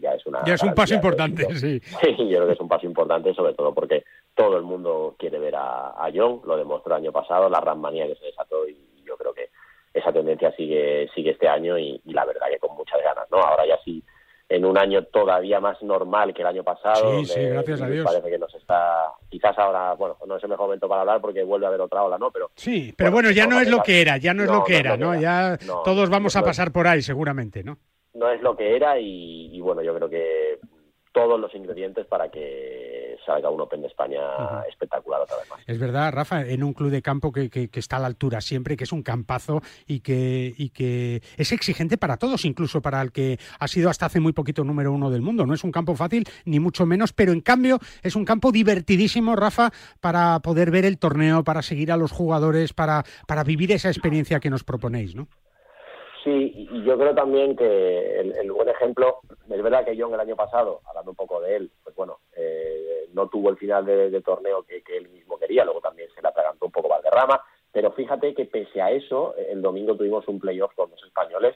[0.00, 0.44] ya es una...
[0.44, 1.80] Ya es un paso importante, sí.
[1.80, 5.38] Sí, yo creo que es un paso importante, sobre todo porque todo el mundo quiere
[5.38, 9.16] ver a, John, lo demostró el año pasado, la Rammanía que se desató y yo
[9.16, 9.50] creo que
[9.92, 13.38] esa tendencia sigue sigue este año y, y la verdad que con muchas ganas, ¿no?
[13.38, 14.02] Ahora ya sí
[14.48, 17.18] en un año todavía más normal que el año pasado.
[17.20, 18.04] Sí, sí, gracias a Dios.
[18.04, 21.42] Parece que nos está, quizás ahora, bueno, no es el mejor momento para hablar porque
[21.42, 22.30] vuelve a haber otra ola, ¿no?
[22.30, 24.78] Pero sí, pero bueno, ya no es lo que era, ya no, es lo que
[24.78, 25.18] era, ¿no?
[25.18, 27.78] Ya todos vamos a pasar por ahí, seguramente, ¿no?
[28.14, 30.58] No es lo que era y bueno, yo creo que
[31.16, 34.20] todos los ingredientes para que salga un Open de España
[34.68, 35.60] espectacular otra vez más.
[35.66, 38.76] Es verdad, Rafa, en un club de campo que, que, está a la altura siempre,
[38.76, 43.12] que es un campazo y que, y que es exigente para todos, incluso para el
[43.12, 45.46] que ha sido hasta hace muy poquito número uno del mundo.
[45.46, 49.36] No es un campo fácil, ni mucho menos, pero en cambio es un campo divertidísimo,
[49.36, 49.70] Rafa,
[50.02, 54.38] para poder ver el torneo, para seguir a los jugadores, para, para vivir esa experiencia
[54.38, 55.28] que nos proponéis, ¿no?
[56.26, 60.34] Sí, y yo creo también que el, buen ejemplo, es verdad que John el año
[60.34, 64.64] pasado, hablando un poco de él, pues bueno, eh, no tuvo el final de, torneo
[64.64, 68.46] que, él mismo quería, luego también se le atragantó un poco Valderrama, pero fíjate que
[68.46, 71.54] pese a eso, el domingo tuvimos un playoff con los españoles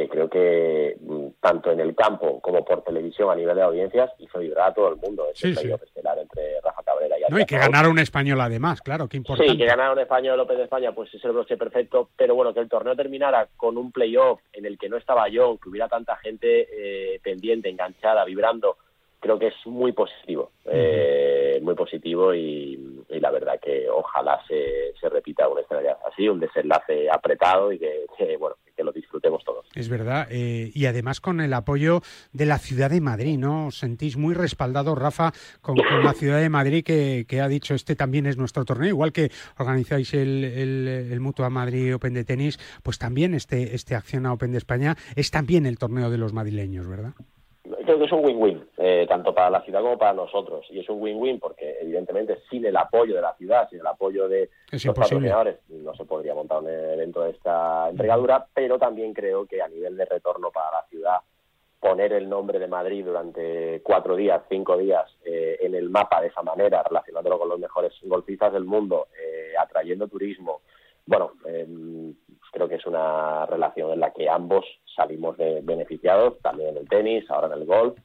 [0.00, 4.10] que creo que mm, tanto en el campo como por televisión a nivel de audiencias
[4.18, 7.44] hizo vibrar a todo el mundo ese playoff estelar entre Rafa Cabrera y No, y
[7.44, 9.52] que ganaron un español además, claro, qué importante.
[9.52, 12.54] Sí, que ganaron un español López de España, pues es el broche perfecto, pero bueno,
[12.54, 15.88] que el torneo terminara con un playoff en el que no estaba yo, que hubiera
[15.88, 18.78] tanta gente eh, pendiente, enganchada, vibrando,
[19.20, 25.08] creo que es muy positivo, eh, muy positivo y, la verdad que ojalá se, se
[25.08, 29.66] repita una estrella así, un desenlace apretado y que, bueno, que lo disfrutemos todos.
[29.74, 33.66] Es verdad, eh, y además con el apoyo de la ciudad de Madrid, ¿no?
[33.66, 37.96] Os sentís muy respaldado, Rafa, con, la ciudad de Madrid que, que, ha dicho este
[37.96, 42.98] también es nuestro torneo, igual que organizáis el, el, Mutua Madrid Open de tenis, pues
[42.98, 47.12] también este, este Acción Open de España es también el torneo de los madrileños, ¿verdad?
[47.90, 50.64] Creo que es un win-win, eh, tanto para la ciudad como para nosotros.
[50.70, 54.28] Y es un win-win porque, evidentemente, sin el apoyo de la ciudad, sin el apoyo
[54.28, 59.46] de los patrocinadores, no se podría montar un evento de esta envergadura, pero también creo
[59.46, 61.16] que a nivel de retorno para la ciudad
[61.80, 66.28] poner el nombre de Madrid durante cuatro días, cinco días eh, en el mapa de
[66.28, 70.60] esa manera, relacionándolo con los mejores golfistas del mundo, eh, atrayendo turismo.
[71.06, 72.14] Bueno, em,
[72.50, 74.64] creo que es una relación en la que ambos
[74.96, 77.98] salimos de beneficiados, también en el tenis, ahora en el golf,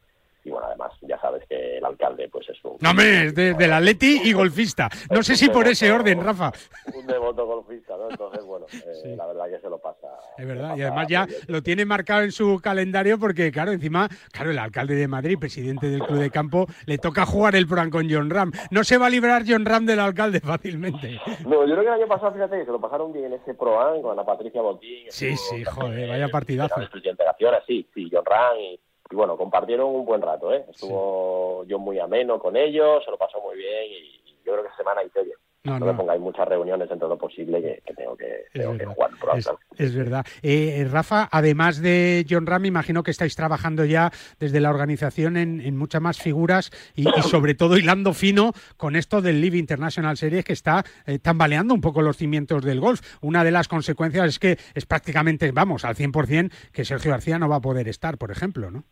[0.45, 2.77] y bueno, además ya sabes que el alcalde pues es un...
[2.79, 4.89] No, hombre, es de, del Atleti y golfista.
[5.09, 6.51] No sé si por ese orden, Rafa.
[6.93, 8.09] Un devoto golfista, ¿no?
[8.09, 10.07] Entonces, bueno, eh, la verdad que se lo pasa...
[10.37, 14.51] Es verdad, y además ya lo tiene marcado en su calendario porque, claro, encima, claro,
[14.51, 18.09] el alcalde de Madrid, presidente del club de campo, le toca jugar el Pro con
[18.09, 18.51] John Ram.
[18.71, 21.19] No se va a librar John Ram del alcalde fácilmente.
[21.45, 23.81] No, yo creo que el año pasado, fíjate, se lo pasaron bien en ese Pro
[23.81, 25.05] Am con Ana Patricia Botín.
[25.09, 26.79] Sí, sí, joder, vaya partidazo.
[26.79, 28.79] El presidente de la Fiora, sí, sí, John Ram y
[29.09, 30.65] y bueno, compartieron un buen rato, ¿eh?
[30.69, 34.75] Estuvo yo muy ameno con ellos, se lo pasó muy bien y, yo creo que
[34.77, 35.37] semana hice bien.
[35.65, 38.85] No, no, me pongáis muchas reuniones dentro de lo posible que, tengo, que, tengo que,
[38.85, 39.09] jugar.
[39.19, 40.23] Por es, es, verdad.
[40.43, 45.75] Eh, Rafa, además de John Ram, imagino que estáis trabajando ya desde la organización en,
[45.75, 50.53] muchas más figuras y, sobre todo hilando fino con esto del Live International Series que
[50.53, 53.01] está eh, tambaleando un poco los cimientos del golf.
[53.21, 57.49] Una de las consecuencias es que es prácticamente, vamos, al 100% que Sergio García no
[57.49, 58.83] va a poder estar, por ejemplo, ¿no?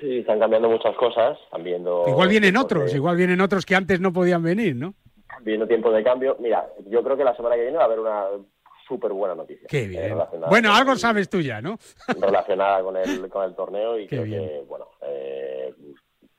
[0.00, 2.04] Sí, están cambiando muchas cosas, están viendo...
[2.06, 4.94] Igual vienen otros, igual vienen otros que antes no podían venir, ¿no?
[5.40, 6.36] Viendo tiempo de cambio.
[6.40, 8.24] Mira, yo creo que la semana que viene va a haber una
[8.86, 9.66] súper buena noticia.
[9.68, 10.16] Qué eh, bien.
[10.48, 11.78] bueno, algo sabes tú ya, ¿no?
[12.20, 15.74] relacionada con el, con el torneo y creo que, bueno, eh,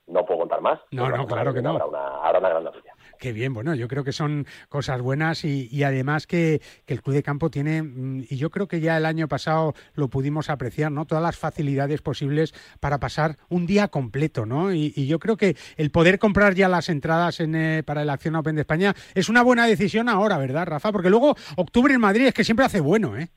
[0.07, 0.79] no puedo contar más.
[0.91, 1.71] No, no, claro que no.
[1.71, 2.88] Habrá una, habrá una gran noticia.
[3.19, 7.21] Qué bien, bueno, yo creo que son cosas buenas y, además que, el Club de
[7.21, 11.05] Campo tiene, mm, y yo creo que ya el año pasado lo pudimos apreciar, ¿no?
[11.05, 14.71] Todas las facilidades posibles para pasar un día completo, ¿no?
[14.73, 18.35] Y, yo creo que el poder comprar ya las entradas en, eh, para el Acción
[18.35, 20.93] Open de España es una buena decisión ahora, ¿verdad, Rafa?
[20.93, 23.27] Porque luego octubre en Madrid es que siempre hace bueno, ¿eh?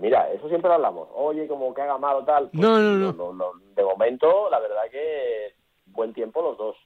[0.00, 1.08] Mira, eso siempre lo hablamos.
[1.14, 2.50] Oye, como que haga mal o tal.
[2.50, 3.52] Pues no, no, no.
[3.76, 5.54] De momento, la verdad que
[5.86, 6.76] buen tiempo los dos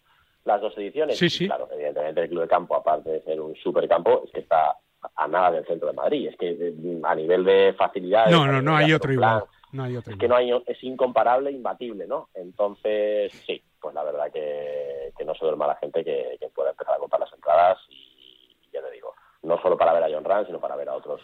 [0.45, 1.19] las dos ediciones.
[1.19, 1.47] Sí, sí.
[1.47, 4.77] claro, evidentemente el Club de Campo, aparte de ser un supercampo, es que está
[5.17, 6.29] a nada del centro de Madrid.
[6.29, 8.27] Es que eh, a nivel de facilidad...
[8.29, 9.45] No, no, no hay otro igual.
[9.73, 12.29] No hay otro es que no hay, es incomparable, imbatible, ¿no?
[12.35, 16.71] Entonces, sí, pues la verdad que, que no se duerma la gente que, que pueda
[16.71, 20.25] empezar a comprar las entradas y ya te digo, no solo para ver a John
[20.25, 21.23] Rand, sino para ver a otros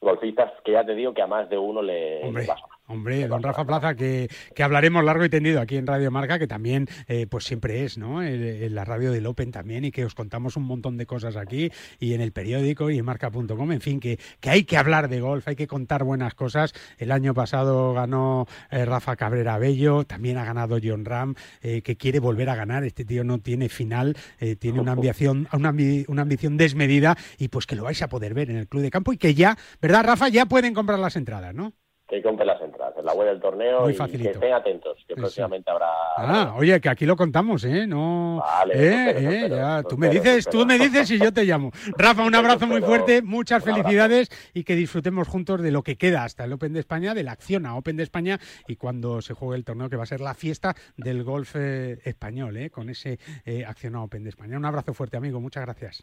[0.00, 2.46] golfistas que ya te digo que a más de uno le, le
[2.86, 6.46] Hombre, don Rafa Plaza, que, que, hablaremos largo y tendido aquí en Radio Marca, que
[6.46, 8.22] también eh, pues siempre es, ¿no?
[8.22, 11.72] En, la radio del Open también y que os contamos un montón de cosas aquí
[11.98, 15.22] y en el periódico y en marca.com, en fin, que, que, hay que hablar de
[15.22, 16.74] golf, hay que contar buenas cosas.
[16.98, 21.96] El año pasado ganó eh, Rafa Cabrera Bello, también ha ganado John Ram, eh, que
[21.96, 22.84] quiere volver a ganar.
[22.84, 24.14] Este tío no tiene final,
[24.58, 25.74] tiene una ambición, una,
[26.08, 28.90] una ambición desmedida y pues que lo vais a poder ver en el Club de
[28.90, 30.28] Campo y que ya, ¿verdad, Rafa?
[30.28, 31.72] Ya pueden comprar las entradas, ¿no?
[32.14, 35.70] Que compren las entradas en la web del torneo y que estén atentos, que próximamente
[35.70, 35.86] habrá...
[36.16, 37.86] Ah, oye, que aquí lo contamos, ¿eh?
[37.86, 38.42] No...
[38.44, 39.82] Vale, eh, eh, ya.
[39.82, 41.72] tú me dices, tú me dices y yo te llamo.
[41.96, 46.24] Rafa, un abrazo muy fuerte, muchas felicidades y que disfrutemos juntos de lo que queda
[46.24, 48.38] hasta el Open de España, de la acción a Open de España
[48.68, 51.98] y cuando se juegue el torneo que va a ser la fiesta del golf eh,
[52.04, 52.70] español, ¿eh?
[52.70, 53.18] Con ese
[53.66, 54.56] acción a Open de España.
[54.56, 56.00] Un abrazo fuerte, amigo, muchas gracias.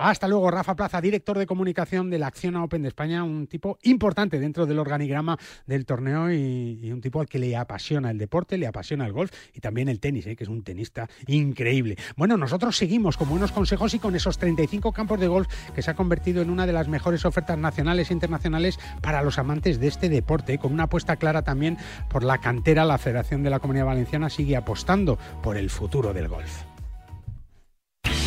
[0.00, 3.78] Hasta luego, Rafa Plaza, director de comunicación de la acción Open de España, un tipo
[3.82, 8.18] importante dentro de los organigrama del torneo y, un tipo al que le apasiona el
[8.18, 10.36] deporte, le apasiona el golf y también el tenis, ¿eh?
[10.36, 11.96] que es un tenista increíble.
[12.16, 15.90] Bueno, nosotros seguimos con buenos consejos y con esos 35 campos de golf que se
[15.90, 19.86] ha convertido en una de las mejores ofertas nacionales e internacionales para los amantes de
[19.86, 21.78] este deporte, con una apuesta clara también
[22.08, 22.84] por la cantera.
[22.84, 26.69] La Federación de la Comunidad Valenciana sigue apostando por el futuro del golf.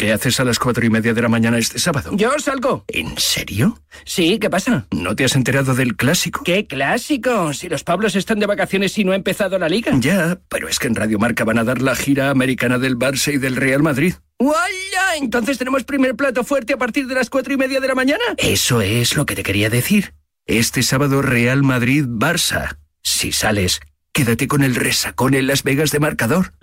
[0.00, 2.12] ¿Qué haces a las cuatro y media de la mañana este sábado?
[2.14, 2.86] Yo salgo.
[2.88, 3.82] ¿En serio?
[4.06, 4.86] Sí, ¿qué pasa?
[4.92, 6.42] ¿No te has enterado del clásico?
[6.42, 7.52] ¿Qué clásico?
[7.52, 9.92] Si los Pablos están de vacaciones y no ha empezado la liga.
[10.00, 13.34] Ya, pero es que en Radio Marca van a dar la gira americana del Barça
[13.34, 14.14] y del Real Madrid.
[14.38, 15.16] ¡Vaya!
[15.18, 18.24] ¿Entonces tenemos primer plato fuerte a partir de las cuatro y media de la mañana?
[18.38, 20.14] Eso es lo que te quería decir.
[20.46, 22.78] Este sábado Real Madrid-Barça.
[23.02, 23.80] Si sales,
[24.12, 26.54] quédate con el resacón en Las Vegas de marcador.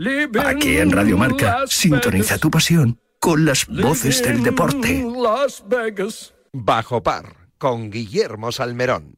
[0.43, 5.05] Aquí en Radio Marca, sintoniza tu pasión con las voces del deporte.
[5.21, 6.33] Las Vegas.
[6.53, 9.16] Bajo par con Guillermo Salmerón.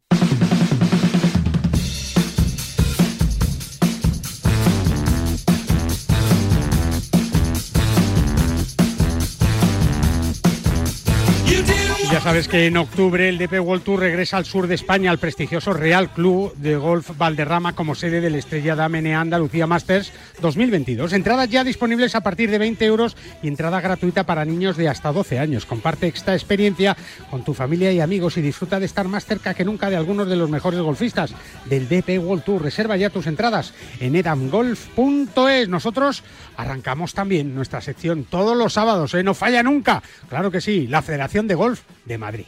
[12.23, 15.71] Sabes que en octubre el DP World Tour regresa al sur de España al prestigioso
[15.71, 20.11] Real Club de Golf Valderrama como sede del Estrella Damm Andalucía Masters
[20.41, 21.13] 2022.
[21.13, 25.13] Entradas ya disponibles a partir de 20 euros y entrada gratuita para niños de hasta
[25.13, 25.65] 12 años.
[25.65, 26.97] Comparte esta experiencia
[27.31, 30.27] con tu familia y amigos y disfruta de estar más cerca que nunca de algunos
[30.27, 31.33] de los mejores golfistas
[31.65, 32.61] del DP World Tour.
[32.61, 35.69] Reserva ya tus entradas en edamgolf.es.
[35.69, 36.23] Nosotros
[36.57, 39.23] arrancamos también nuestra sección todos los sábados, ¿eh?
[39.23, 40.03] no falla nunca.
[40.27, 42.45] Claro que sí, la Federación de Golf de Madrid.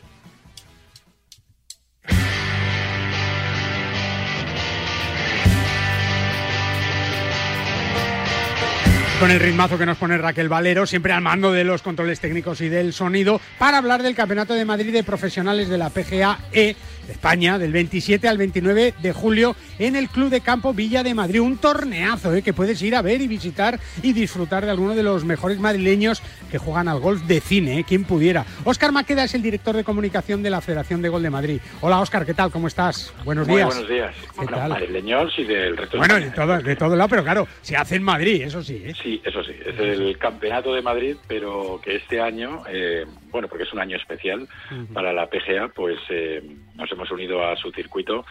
[9.19, 12.59] Con el ritmazo que nos pone Raquel Valero, siempre al mando de los controles técnicos
[12.59, 16.75] y del sonido, para hablar del Campeonato de Madrid de Profesionales de la PGA E
[17.11, 21.13] de España, del 27 al 29 de julio, en el Club de Campo Villa de
[21.13, 21.41] Madrid.
[21.41, 22.41] Un torneazo ¿eh?
[22.41, 26.21] que puedes ir a ver y visitar y disfrutar de alguno de los mejores madrileños
[26.49, 27.83] que juegan al golf de cine, ¿eh?
[27.85, 28.45] quien pudiera.
[28.63, 31.59] Óscar Maqueda es el director de comunicación de la Federación de Gol de Madrid.
[31.81, 32.49] Hola Óscar, ¿qué tal?
[32.49, 33.13] ¿Cómo estás?
[33.25, 33.67] Buenos Muy días.
[33.67, 34.15] buenos días.
[34.21, 34.69] ¿Qué Bueno, tal?
[34.69, 38.03] madrileños y del resto Bueno, de todo, de todo lado, pero claro, se hace en
[38.03, 38.81] Madrid, eso sí.
[38.85, 38.93] ¿eh?
[39.03, 43.63] Sí, eso sí, es el campeonato de Madrid, pero que este año, eh, bueno, porque
[43.63, 44.47] es un año especial
[44.93, 46.41] para la PGA, pues eh,
[46.75, 48.25] nos hemos unido a su circuito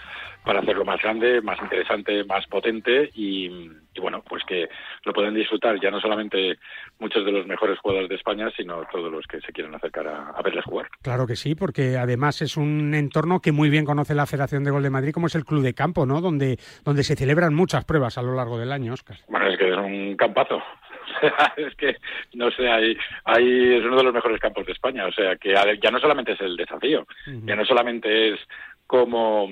[0.44, 3.68] para hacerlo más grande, más interesante, más potente y,
[4.01, 4.68] bueno, pues que
[5.05, 6.59] lo pueden disfrutar ya no solamente
[6.98, 10.40] muchos de los mejores jugadores de España, sino todos los que se quieran acercar a,
[10.42, 10.88] verles jugar.
[11.03, 14.70] Claro que sí, porque además es un entorno que muy bien conoce la Federación de
[14.70, 16.20] Gol de Madrid, como es el Club de Campo, ¿no?
[16.20, 19.18] Donde, donde se celebran muchas pruebas a lo largo del año, Oscar.
[19.28, 20.62] Bueno, es que es un campazo.
[21.56, 21.96] es que,
[22.34, 25.06] no sé, ahí, ahí es uno de los mejores campos de España.
[25.06, 27.06] O sea, que ya no solamente es el desafío,
[27.44, 28.40] ya no solamente es
[28.86, 29.48] como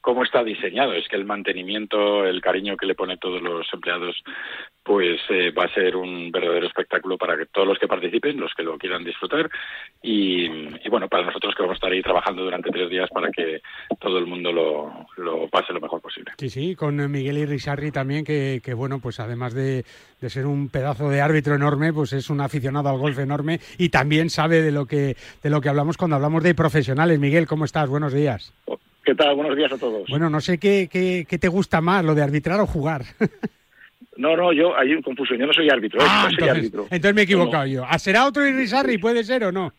[0.00, 0.94] cómo está diseñado.
[0.94, 4.16] Es que el mantenimiento, el cariño que le pone todos los empleados,
[4.88, 8.54] pues eh, va a ser un verdadero espectáculo para que todos los que participen, los
[8.54, 9.50] que lo quieran disfrutar.
[10.02, 10.48] Y,
[10.88, 13.60] bueno, para nosotros que vamos a estar ahí trabajando durante tres días para que
[14.00, 16.32] todo el mundo lo, lo pase lo mejor posible.
[16.38, 19.84] Sí, sí, con Miguel Irizarri también, que, que bueno, pues además de,
[20.22, 23.90] de ser un pedazo de árbitro enorme, pues es un aficionado al golf enorme y
[23.90, 27.18] también sabe de lo que, de lo que hablamos cuando hablamos de profesionales.
[27.18, 27.90] Miguel, ¿cómo estás?
[27.90, 28.54] Buenos días.
[29.04, 29.36] ¿Qué tal?
[29.36, 30.08] Buenos días a todos.
[30.08, 33.02] Bueno, no sé qué, qué, qué te gusta más, lo de arbitrar o jugar.
[34.18, 35.38] No, no, yo hay un confusión.
[35.38, 36.00] Yo no soy árbitro.
[36.02, 36.82] Ah, soy entonces, árbitro.
[36.90, 37.84] entonces me he equivocado yo.
[37.88, 38.98] ¿A será otro Irizarri?
[38.98, 39.72] ¿Puede ser o no?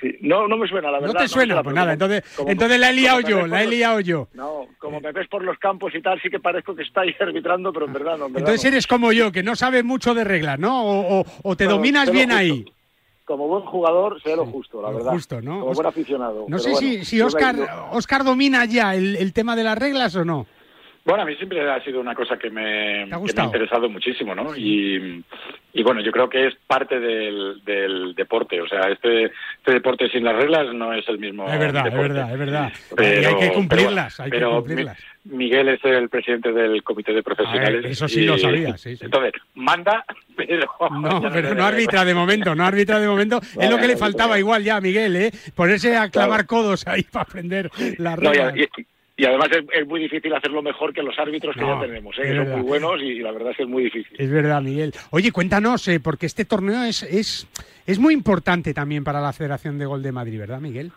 [0.00, 0.16] Sí.
[0.22, 1.12] No, no me suena, la verdad.
[1.14, 1.56] ¿No te suena?
[1.56, 4.28] No pues nada, entonces, entonces la he liado yo, la he liado yo.
[4.32, 7.70] No, como me ves por los campos y tal, sí que parezco que estáis arbitrando,
[7.72, 8.26] pero en verdad no.
[8.26, 8.68] En verdad entonces no.
[8.76, 10.82] eres como yo, que no sabes mucho de reglas, ¿no?
[10.84, 12.38] O, o, o te dominas bien justo.
[12.40, 12.64] ahí.
[13.26, 15.12] Como buen jugador, sé lo justo, la Lo verdad.
[15.12, 15.60] justo, ¿no?
[15.60, 16.46] Como buen aficionado.
[16.48, 17.56] No sé bueno, si, si Oscar,
[17.92, 20.46] Oscar domina ya el, el tema de las reglas o no.
[21.02, 24.34] Bueno, a mí siempre ha sido una cosa que me, que me ha interesado muchísimo,
[24.34, 24.54] ¿no?
[24.54, 25.24] Y,
[25.72, 28.60] y bueno, yo creo que es parte del, del deporte.
[28.60, 31.50] O sea, este, este deporte sin las reglas no es el mismo.
[31.50, 32.72] Es verdad, es verdad, es verdad.
[32.94, 34.98] Pero- y hay que cumplirlas, hay que cumplirlas.
[35.24, 37.84] Mi- Miguel es el presidente del comité de profesionales.
[37.86, 39.04] Eso sí y- lo sabía, sí, sí.
[39.06, 40.04] Entonces, manda,
[40.36, 40.66] pero...
[40.90, 43.40] No, ya pero no arbitra de momento, no arbitra de momento.
[43.58, 45.30] es lo que le faltaba igual ya a Miguel, ¿eh?
[45.54, 48.54] Ponerse a clavar codos ahí para aprender las No, reglas.
[48.56, 48.68] y-
[49.20, 52.18] y además es, es muy difícil hacerlo mejor que los árbitros que No, ya tenemos,
[52.18, 52.22] ¿eh?
[52.22, 54.16] que son muy buenos y, la verdad es que es muy difícil.
[54.18, 54.94] Es verdad, Miguel.
[55.10, 57.46] Oye, cuéntanos, eh, porque este torneo es, es,
[57.86, 60.90] es muy importante también para la Federación de Gol de Madrid, ¿verdad, Miguel?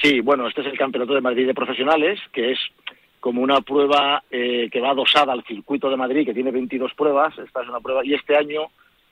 [0.00, 2.60] Sí, bueno, este es el Campeonato de Madrid de Profesionales, que es
[3.18, 7.36] como una prueba eh, que va adosada al circuito de Madrid, que tiene 22 pruebas.
[7.38, 8.68] Esta es una prueba y este año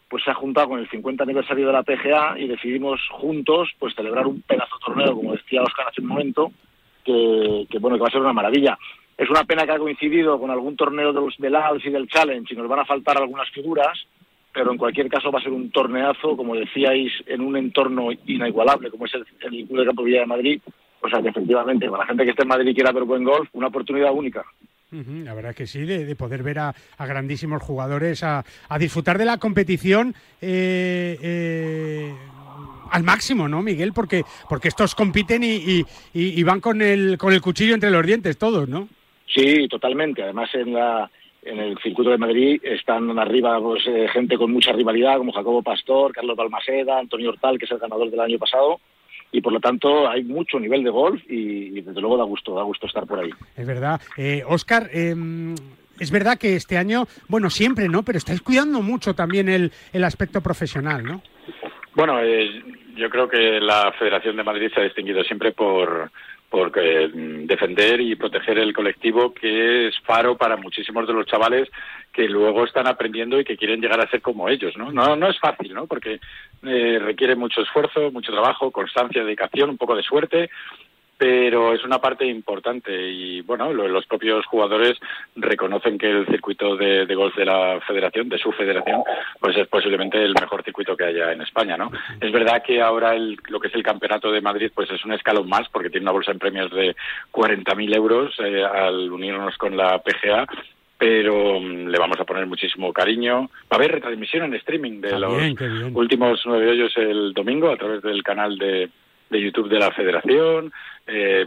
[0.08, 3.92] pues se ha juntado con el 50 aniversario de la PGA y decidimos juntos pues
[3.96, 6.52] celebrar un pedazo de torneo, como decía Oscar hace un momento,
[7.06, 8.76] que, bueno que va a ser una maravilla.
[9.16, 12.08] Es una pena que ha coincidido con algún torneo de los del ALS y del
[12.08, 13.96] Challenge y nos van a faltar algunas figuras,
[14.52, 18.90] pero en cualquier caso va a ser un torneazo, como decíais, en un entorno inigualable
[18.90, 19.24] como es el,
[19.66, 20.60] Club de Campo Villa de Madrid.
[21.00, 23.24] O sea que efectivamente, para la gente que esté en Madrid y quiera ver buen
[23.24, 24.44] golf, una oportunidad única.
[24.90, 29.24] La verdad que sí, de, de poder ver a, grandísimos jugadores, a, a disfrutar de
[29.24, 32.14] la competición eh, eh,
[32.90, 33.92] al máximo, ¿no, Miguel?
[33.92, 35.84] Porque, porque estos compiten y,
[36.14, 38.88] y- van con el, con el cuchillo entre los dientes todos, ¿no?
[39.26, 40.22] Sí, totalmente.
[40.22, 41.10] Además, en la
[41.42, 45.62] en el circuito de Madrid están arriba pues, eh, gente con mucha rivalidad, como Jacobo
[45.62, 48.80] Pastor, Carlos Balmaseda, Antonio Hortal, que es el ganador del año pasado.
[49.30, 52.54] Y por lo tanto hay mucho nivel de golf y, y desde luego da gusto,
[52.54, 53.30] da gusto estar por ahí.
[53.56, 54.00] Es verdad.
[54.16, 55.14] Eh, Oscar, eh,
[56.00, 58.02] es verdad que este año, bueno, siempre, ¿no?
[58.02, 61.22] Pero estáis cuidando mucho también el, el aspecto profesional, ¿no?
[61.96, 62.62] Bueno, eh,
[62.94, 66.10] yo creo que la Federación de Madrid se ha distinguido siempre por
[66.48, 71.68] por eh, defender y proteger el colectivo que es faro para muchísimos de los chavales
[72.12, 74.92] que luego están aprendiendo y que quieren llegar a ser como ellos, ¿no?
[74.92, 75.86] No, no es fácil, ¿no?
[75.86, 76.20] Porque
[76.62, 80.48] eh, requiere mucho esfuerzo, mucho trabajo, constancia, dedicación, un poco de suerte,
[81.18, 84.98] pero es una parte importante y bueno, lo- los propios jugadores
[85.34, 89.02] reconocen que el circuito de, de golf de la federación, de su federación,
[89.40, 91.90] pues es posiblemente el mejor circuito que haya en España, ¿no?
[92.20, 95.12] Es verdad que ahora el- lo que es el campeonato de Madrid pues es un
[95.12, 96.94] escalón más porque tiene una bolsa en premios de
[97.32, 100.46] 40.000 euros eh, al unirnos con la PGA
[100.98, 103.50] pero mm, le vamos a poner muchísimo cariño.
[103.70, 105.92] Va a haber retransmisión en streaming de los bien, qué bien.
[105.94, 108.88] últimos nueve hoyos el domingo a través del canal de,
[109.30, 110.72] de YouTube de la Federación,
[111.06, 111.44] eh,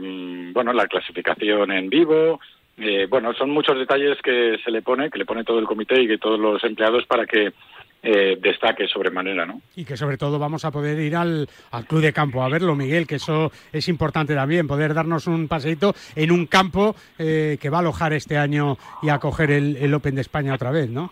[0.54, 2.40] bueno, la clasificación en vivo,
[2.78, 6.02] eh, bueno, son muchos detalles que se le pone, que le pone todo el comité
[6.02, 7.54] y que todos los empleados para que
[8.02, 9.62] eh, destaque sobremanera, ¿no?
[9.76, 12.74] Y que sobre todo vamos a poder ir al, al club de campo a verlo,
[12.74, 17.70] Miguel, que eso es importante también, poder darnos un paseíto en un campo eh, que
[17.70, 20.90] va a alojar este año y a acoger el, el Open de España otra vez,
[20.90, 21.12] ¿no?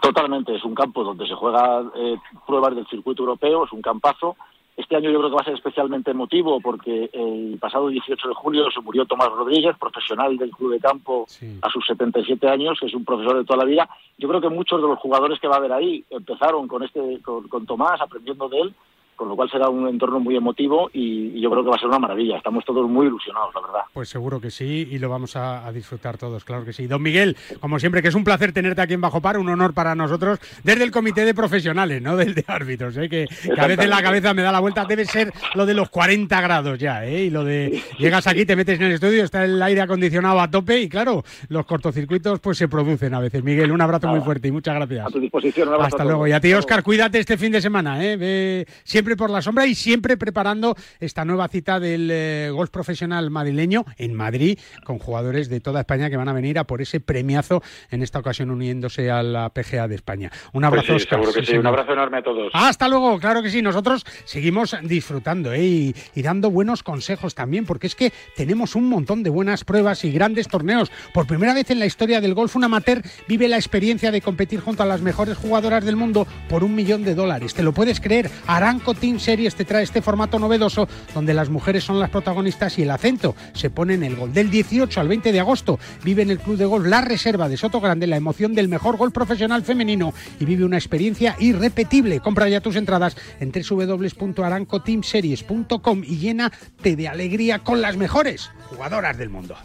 [0.00, 4.36] Totalmente, es un campo donde se juega eh, pruebas del circuito europeo, es un campazo.
[4.76, 8.34] Este año yo creo que va a ser especialmente emotivo porque el pasado 18 de
[8.34, 11.26] julio se murió Tomás Rodríguez, profesional del club de campo
[11.60, 13.88] a sus 77 años, que es un profesor de toda la vida.
[14.16, 17.20] Yo creo que muchos de los jugadores que va a haber ahí empezaron con este
[17.20, 18.74] con, con Tomás, aprendiendo de él,
[19.22, 21.86] con lo cual será un entorno muy emotivo y, yo creo que va a ser
[21.86, 22.38] una maravilla.
[22.38, 23.80] Estamos todos muy ilusionados, la verdad.
[23.92, 26.88] Pues seguro que sí y lo vamos a, disfrutar todos, claro que sí.
[26.88, 29.74] Don Miguel, como siempre, que es un placer tenerte aquí en Bajo Par, un honor
[29.74, 33.08] para nosotros desde el comité de profesionales, no del de árbitros, ¿eh?
[33.08, 36.40] que, a veces la cabeza me da la vuelta, debe ser lo de los 40
[36.40, 37.26] grados ya, ¿eh?
[37.26, 40.50] y lo de llegas aquí, te metes en el estudio, está el aire acondicionado a
[40.50, 43.44] tope y claro, los cortocircuitos pues se producen a veces.
[43.44, 45.06] Miguel, un abrazo muy fuerte y muchas gracias.
[45.06, 46.26] A tu disposición, Hasta luego.
[46.26, 48.16] Y a ti, Oscar, cuídate este fin de semana, ¿eh?
[48.16, 53.30] Ve siempre por la sombra y siempre preparando esta nueva cita del eh, golf profesional
[53.30, 57.00] madrileño en Madrid con jugadores de toda España que van a venir a por ese
[57.00, 60.30] premiazo en esta ocasión uniéndose a la PGA de España.
[60.52, 62.50] Un abrazo, pues Seguro que sí, un abrazo enorme a todos.
[62.54, 63.62] Hasta luego, claro que sí.
[63.62, 65.64] Nosotros seguimos disfrutando ¿eh?
[65.64, 70.04] y, y dando buenos consejos también, porque es que tenemos un montón de buenas pruebas
[70.04, 70.90] y grandes torneos.
[71.12, 74.60] Por primera vez en la historia del golf, un amateur vive la experiencia de competir
[74.60, 77.54] junto a las mejores jugadoras del mundo por un millón de dólares.
[77.54, 78.30] ¿Te lo puedes creer?
[78.46, 82.82] Aranco Team Series te trae este formato novedoso donde las mujeres son las protagonistas y
[82.82, 84.32] el acento se pone en el gol.
[84.32, 87.56] Del 18 al 20 de agosto vive en el Club de Golf La Reserva de
[87.56, 92.20] Soto Grande la emoción del mejor golf profesional femenino y vive una experiencia irrepetible.
[92.20, 99.30] Compra ya tus entradas en www.arancoteamseries.com y llénate de alegría con las mejores jugadoras del
[99.30, 99.56] mundo.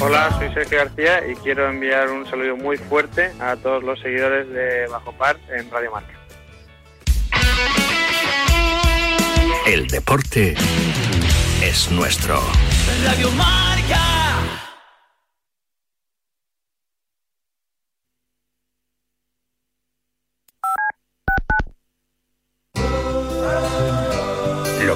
[0.00, 4.48] Hola, soy Sergio García y quiero enviar un saludo muy fuerte a todos los seguidores
[4.48, 6.14] de Bajo Par en Radio Marca.
[9.66, 10.54] El deporte
[11.62, 12.40] es nuestro.
[13.04, 14.67] Radio Marca.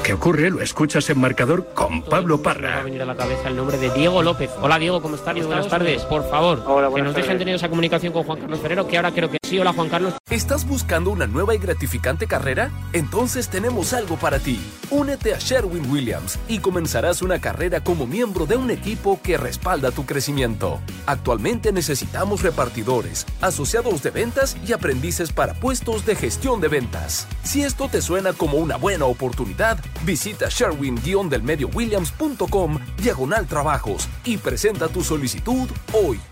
[0.03, 2.71] Lo que ocurre lo escuchas en marcador con Pablo Parra.
[2.71, 4.51] Me ha venido a la cabeza el nombre de Diego López.
[4.61, 5.47] Hola Diego, ¿cómo estás?
[5.47, 6.03] Buenas tardes.
[6.03, 9.31] Por favor, que nos dejen tener esa comunicación con Juan Carlos Ferrero, que ahora creo
[9.31, 9.61] que sí.
[9.61, 10.15] Hola Juan Carlos.
[10.29, 12.73] ¿Estás buscando una nueva y gratificante carrera?
[12.93, 14.61] Entonces tenemos algo para ti.
[14.91, 19.93] Únete a Sherwin Williams y comenzarás una carrera como miembro de un equipo que respalda
[19.93, 20.81] tu crecimiento.
[21.07, 27.29] Actualmente necesitamos repartidores, asociados de ventas y aprendices para puestos de gestión de ventas.
[27.45, 35.05] Si esto te suena como una buena oportunidad, visita sherwin-delmediowilliams.com diagonal trabajos y presenta tu
[35.05, 36.32] solicitud hoy.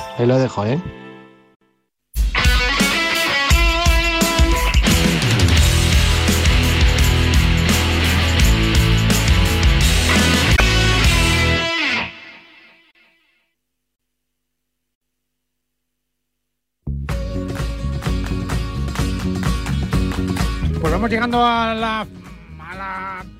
[0.17, 0.81] ahí lo dejo, ¿eh?
[20.81, 22.07] Pues vamos llegando a la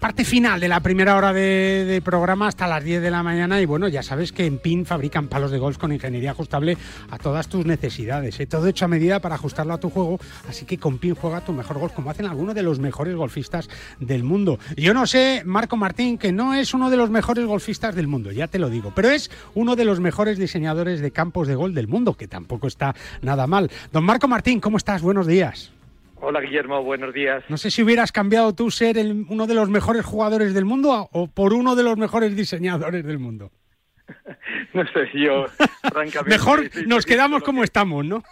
[0.01, 3.67] parte final de la primera hora de, programa hasta las 10 de la mañana y
[3.67, 6.75] bueno, ya sabes que en PIN fabrican palos de golf con ingeniería ajustable
[7.11, 8.47] a todas tus necesidades, ¿eh?
[8.47, 11.53] todo hecho a medida para ajustarlo a tu juego, así que con PIN juega tu
[11.53, 14.57] mejor golf como hacen algunos de los mejores golfistas del mundo.
[14.75, 18.31] Yo no sé, Marco Martín, que no es uno de los mejores golfistas del mundo,
[18.31, 21.75] ya te lo digo, pero es uno de los mejores diseñadores de campos de golf
[21.75, 23.69] del mundo, que tampoco está nada mal.
[23.91, 25.03] Don Marco Martín, ¿cómo estás?
[25.03, 25.71] Buenos días.
[26.23, 27.43] Hola Guillermo, buenos días.
[27.49, 28.95] No sé si hubieras cambiado tú ser
[29.27, 33.17] uno de los mejores jugadores del mundo o por uno de los mejores diseñadores del
[33.17, 33.51] mundo.
[34.73, 35.47] no sé, yo
[35.91, 36.29] francamente...
[36.29, 38.23] Mejor nos quedamos como estamos, ¿no?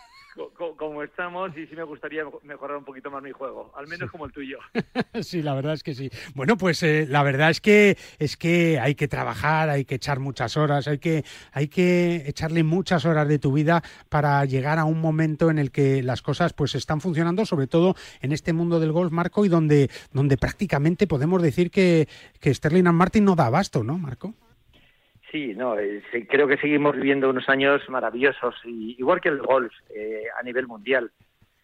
[0.77, 4.25] Como estamos y sí me gustaría mejorar un poquito más mi juego, al menos como
[4.25, 4.57] el tuyo.
[5.21, 6.09] sí, la verdad es que sí.
[6.35, 10.19] Bueno, pues eh, la verdad es que es que hay que trabajar, hay que echar
[10.19, 14.85] muchas horas, hay que hay que echarle muchas horas de tu vida para llegar a
[14.85, 18.79] un momento en el que las cosas pues están funcionando, sobre todo en este mundo
[18.79, 22.07] del golf, Marco, y donde donde prácticamente podemos decir que
[22.39, 24.33] que Sterling and Martin no da abasto, ¿no, Marco?
[25.31, 30.23] Sí, no, eh, creo que seguimos viviendo unos años maravillosos, igual que el golf eh,
[30.39, 31.11] a nivel mundial.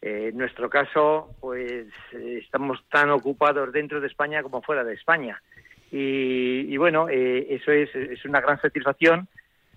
[0.01, 5.41] Eh, en nuestro caso, pues estamos tan ocupados dentro de España como fuera de España.
[5.91, 9.27] Y, y bueno, eso es, es una gran satisfacción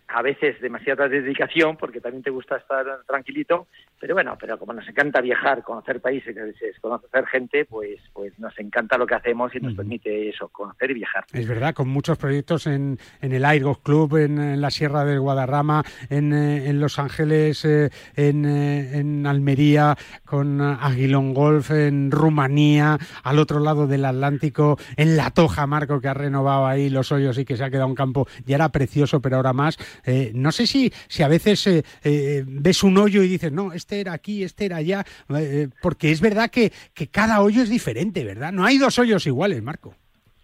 [0.09, 3.69] a veces demasiada dedicación porque también te gusta estar tranquilito,
[4.01, 6.35] pero bueno, pero como nos encanta viajar, conocer países,
[6.81, 10.95] conocer gente, pues pues nos encanta lo que hacemos y nos permite eso, conocer y
[10.95, 11.25] viajar.
[11.33, 15.85] Es verdad, con muchos proyectos en, en el Airgos Club, en, la Sierra del Guadarrama,
[16.09, 22.99] en, eh, en Los Ángeles, eh, en, eh, en Almería, con Aguilón Golf, en Rumanía,
[23.23, 27.39] al otro lado del Atlántico, en La Toja, Marco, que ha renovado ahí los hoyos
[27.39, 30.53] y que se ha quedado un campo, ya era precioso, pero ahora más eh, no
[30.53, 34.13] sé si, si a veces eh, eh, ves un hoyo y dices, no, este era
[34.13, 35.05] aquí, este era allá,
[35.83, 38.53] porque es verdad que, que cada hoyo es diferente, ¿verdad?
[38.53, 39.95] No hay dos hoyos iguales, Marco.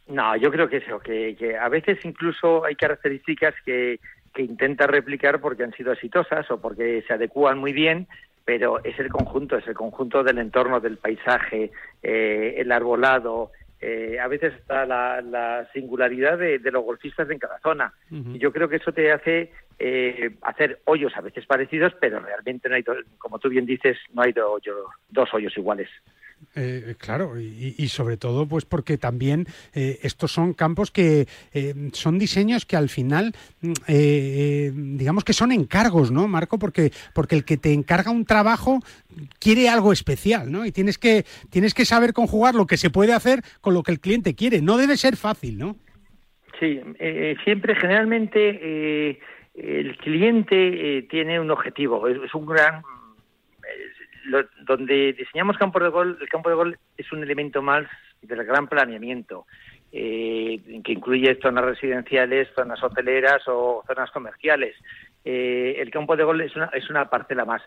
[0.07, 4.01] No, yo creo que eso, que, que a veces incluso hay características que,
[4.35, 8.07] que intenta replicar porque han sido exitosas o porque se adecúan muy bien,
[8.45, 11.71] pero es el conjunto, es el conjunto del entorno, del paisaje,
[12.03, 13.51] el arbolado,
[13.87, 17.93] eh, a veces está la, singularidad de, los golfistas en cada zona.
[18.11, 22.71] Y yo creo que eso te hace eh, hacer hoyos a veces parecidos, pero realmente
[22.71, 22.85] no hay,
[23.19, 25.91] como tú bien dices, no hay dos hoyos iguales.
[26.55, 32.19] Eh, claro, y, sobre todo, pues porque también eh, estos son campos que eh, son
[32.19, 36.59] diseños que al final, mm, digamos que son encargos, ¿no, Marco?
[36.59, 38.81] Porque, porque el que te encarga un trabajo
[39.39, 40.65] quiere algo especial, ¿no?
[40.65, 43.93] Y tienes que, tienes que saber conjugar lo que se puede hacer con lo que
[43.93, 44.63] el cliente quiere.
[44.63, 45.77] No debe ser fácil, ¿no?
[46.61, 46.81] Sí,
[47.43, 49.19] siempre, generalmente,
[49.55, 52.83] el cliente tiene un objetivo, es un gran
[54.63, 57.87] donde diseñamos campos de gol, el campo de gol es un elemento más
[58.23, 59.47] del gran planeamiento,
[59.93, 64.75] eh, que incluye zonas residenciales, zonas hoteleras o zonas comerciales.
[65.25, 67.63] Eh, el campo de gol es una, es una parcela más.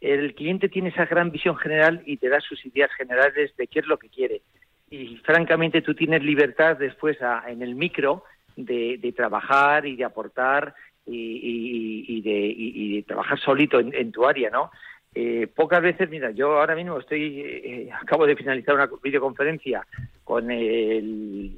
[0.00, 3.80] El cliente tiene esa gran visión general y te da sus ideas generales de qué
[3.80, 4.42] es lo que quiere.
[4.90, 8.24] Y francamente tú tienes libertad después en el micro
[8.56, 10.74] de, trabajar y de aportar
[11.06, 14.70] y, de, trabajar solito en, en, tu área, ¿no?
[15.20, 19.84] Eh, pocas veces, mira, yo ahora mismo estoy, eh, acabo de finalizar una videoconferencia
[20.22, 21.56] con el,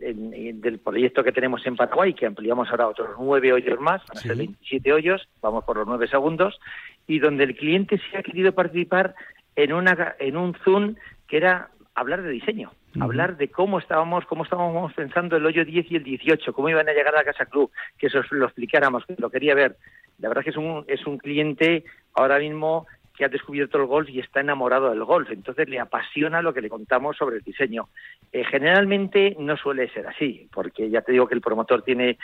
[0.63, 4.21] del proyecto que tenemos en Paraguay, que ampliamos ahora otros nueve hoyos más, van a
[4.23, 6.59] ser 27 hoyos, vamos por los nueve segundos,
[7.07, 9.15] y donde el cliente se ha querido participar
[9.57, 10.95] en, una, en un Zoom
[11.29, 15.93] que era hablar de diseño, hablar de cómo estábamos, cómo estábamos pensando el hoyo 10
[15.93, 19.05] y el 18, cómo iban a llegar a la Casa Club, que eso lo explicáramos,
[19.05, 19.77] que lo quería ver.
[20.19, 21.85] La verdad que es un, es un cliente
[22.15, 22.87] ahora mismo
[23.21, 26.63] que ha descubierto el golf y está enamorado del golf, entonces le apasiona lo que
[26.63, 27.91] le contamos sobre el diseño.
[28.33, 32.17] Eh, generalmente no suele ser así, porque ya te digo que el promotor tiene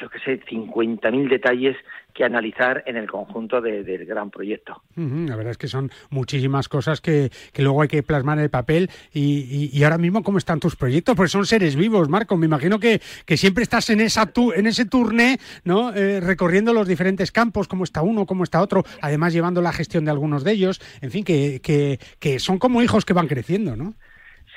[0.00, 1.76] yo qué sé, 50.000 detalles
[2.14, 4.82] que analizar en el conjunto del gran proyecto.
[4.96, 8.90] la verdad es que son muchísimas cosas que, luego hay que plasmar en el papel.
[9.12, 11.14] Y, ahora mismo, ¿cómo están tus proyectos?
[11.14, 12.36] Pues son seres vivos, Marco.
[12.36, 15.94] Me imagino que, que siempre estás en, esa en ese turné, ¿no?
[15.94, 20.04] Eh, recorriendo los diferentes campos, cómo está uno, cómo está otro, además llevando la gestión
[20.04, 20.80] de algunos de ellos.
[21.00, 23.94] En fin, que, que, que son como hijos que van creciendo, ¿no?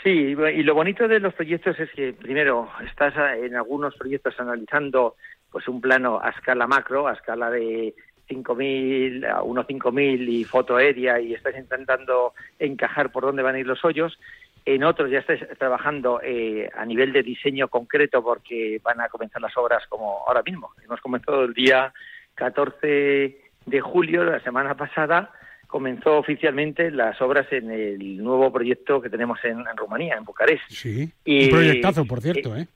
[0.03, 5.15] Sí, y lo bonito de los proyectos es que, primero, estás en algunos proyectos analizando
[5.49, 7.95] pues un plano a escala macro, a escala de
[8.27, 13.67] 5.000, a 1.5.000 y foto aérea y estás intentando encajar por dónde van a ir
[13.67, 14.19] los hoyos.
[14.65, 19.41] En otros ya estás trabajando eh, a nivel de diseño concreto porque van a comenzar
[19.41, 20.71] las obras como ahora mismo.
[20.83, 21.93] Hemos comenzado el día
[22.35, 25.31] 14 de julio, la semana pasada,
[25.74, 30.61] comenzó oficialmente las obras en el nuevo proyecto que tenemos en, Rumanía, en Bucarest.
[30.69, 32.67] Sí, un proyectazo, por cierto, ¿eh?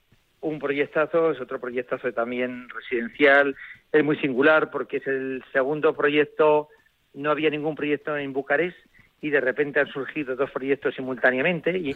[0.42, 3.56] Un proyectazo, es otro proyectazo también residencial,
[3.92, 6.70] es muy singular porque es el segundo proyecto,
[7.14, 8.76] no había ningún proyecto en Bucarest
[9.22, 11.92] y de repente han surgido dos proyectos simultáneamente y,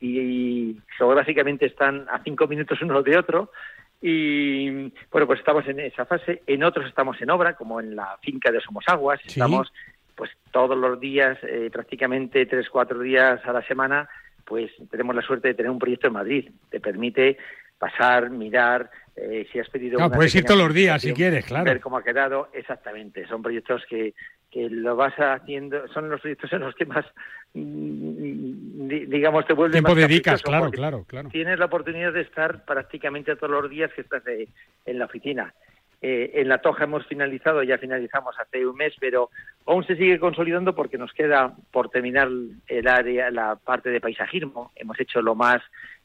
[0.00, 3.52] y, geográficamente están a cinco minutos uno de otro.
[4.00, 4.70] Y
[5.10, 6.40] bueno pues estamos en esa fase.
[6.46, 9.70] En otros estamos en obra como en la finca de Somosaguas estamos
[10.18, 14.08] pues todos los días, eh, prácticamente tres, cuatro días a la semana,
[14.44, 16.50] pues tenemos la suerte de tener un proyecto en Madrid.
[16.68, 17.38] Te permite
[17.78, 20.00] pasar, mirar, eh, si has pedido...
[20.00, 21.66] No, puedes ir todos los días si quieres, claro.
[21.66, 23.28] Ver cómo ha quedado, exactamente.
[23.28, 24.14] Son proyectos que,
[24.50, 27.06] que lo vas haciendo, son los proyectos en los que más,
[27.54, 31.28] mm, digamos, te vuelven Tiempo dedicas, claro, claro, claro.
[31.28, 35.54] Tienes la oportunidad de estar prácticamente todos los días que estás en la oficina.
[36.00, 39.30] Eh, en La Toja hemos finalizado, ya finalizamos hace un mes, pero
[39.66, 42.28] aún se sigue consolidando porque nos queda por terminar
[42.68, 44.70] el área, la parte de paisajismo.
[44.76, 45.60] Hemos hecho lo más,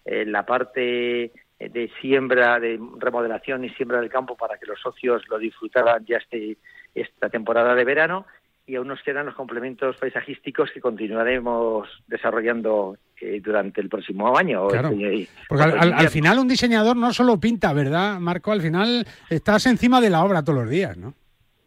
[0.05, 4.79] eh, la parte eh, de siembra, de remodelación y siembra del campo para que los
[4.79, 6.57] socios lo disfrutaran ya este,
[6.95, 8.25] esta temporada de verano
[8.65, 14.67] y aún nos quedan los complementos paisajísticos que continuaremos desarrollando eh, durante el próximo año.
[14.69, 18.51] Este, Porque al, final un diseñador no solo pinta, ¿verdad, Marco?
[18.51, 21.13] Al final estás encima de la obra todos los días, ¿no?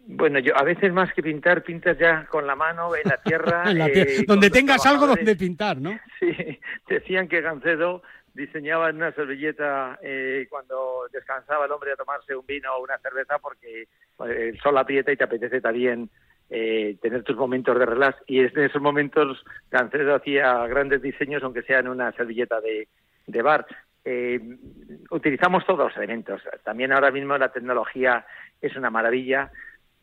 [0.08, 3.64] Bueno, yo a veces más que pintar, pintas ya con la mano en la tierra.
[3.76, 5.98] Eh, donde tengas algo donde pintar, ¿no?
[6.20, 12.34] Sí, decían que Gancedo diseñaba en una servilleta eh, cuando descansaba el hombre a tomarse
[12.34, 13.88] un vino o una cerveza porque
[14.20, 16.10] el sol aprieta y te apetece también
[16.50, 18.18] eh, tener tus momentos de relax.
[18.26, 22.88] Y en esos momentos Gancedo hacía grandes diseños, aunque sea en una servilleta de,
[23.26, 23.66] de bar.
[24.04, 24.40] Eh,
[25.10, 26.40] utilizamos todos los elementos.
[26.64, 28.24] También ahora mismo la tecnología
[28.60, 29.50] es una maravilla.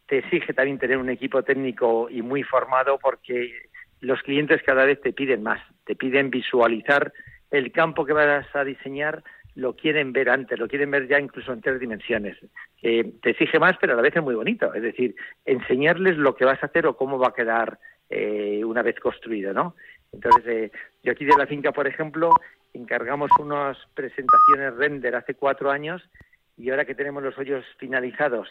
[0.08, 3.70] Te exige también tener un equipo técnico y muy formado porque
[4.02, 7.14] los clientes cada vez te piden más, te piden visualizar
[7.52, 9.24] el campo que vas a diseñar
[9.56, 12.38] lo quieren ver antes, lo quieren ver ya incluso en tres dimensiones.
[12.82, 14.74] te exige más, pero a la vez es muy bonito.
[14.74, 17.80] Es decir, enseñarles lo que vas a hacer o cómo va a quedar
[18.10, 19.76] eh, una vez construido, ¿no?
[20.12, 20.72] Entonces, eh,
[21.04, 22.32] yo aquí de la finca, por ejemplo,
[22.74, 26.02] encargamos unas presentaciones render hace cuatro años
[26.58, 28.50] y ahora que tenemos los hoyos finalizados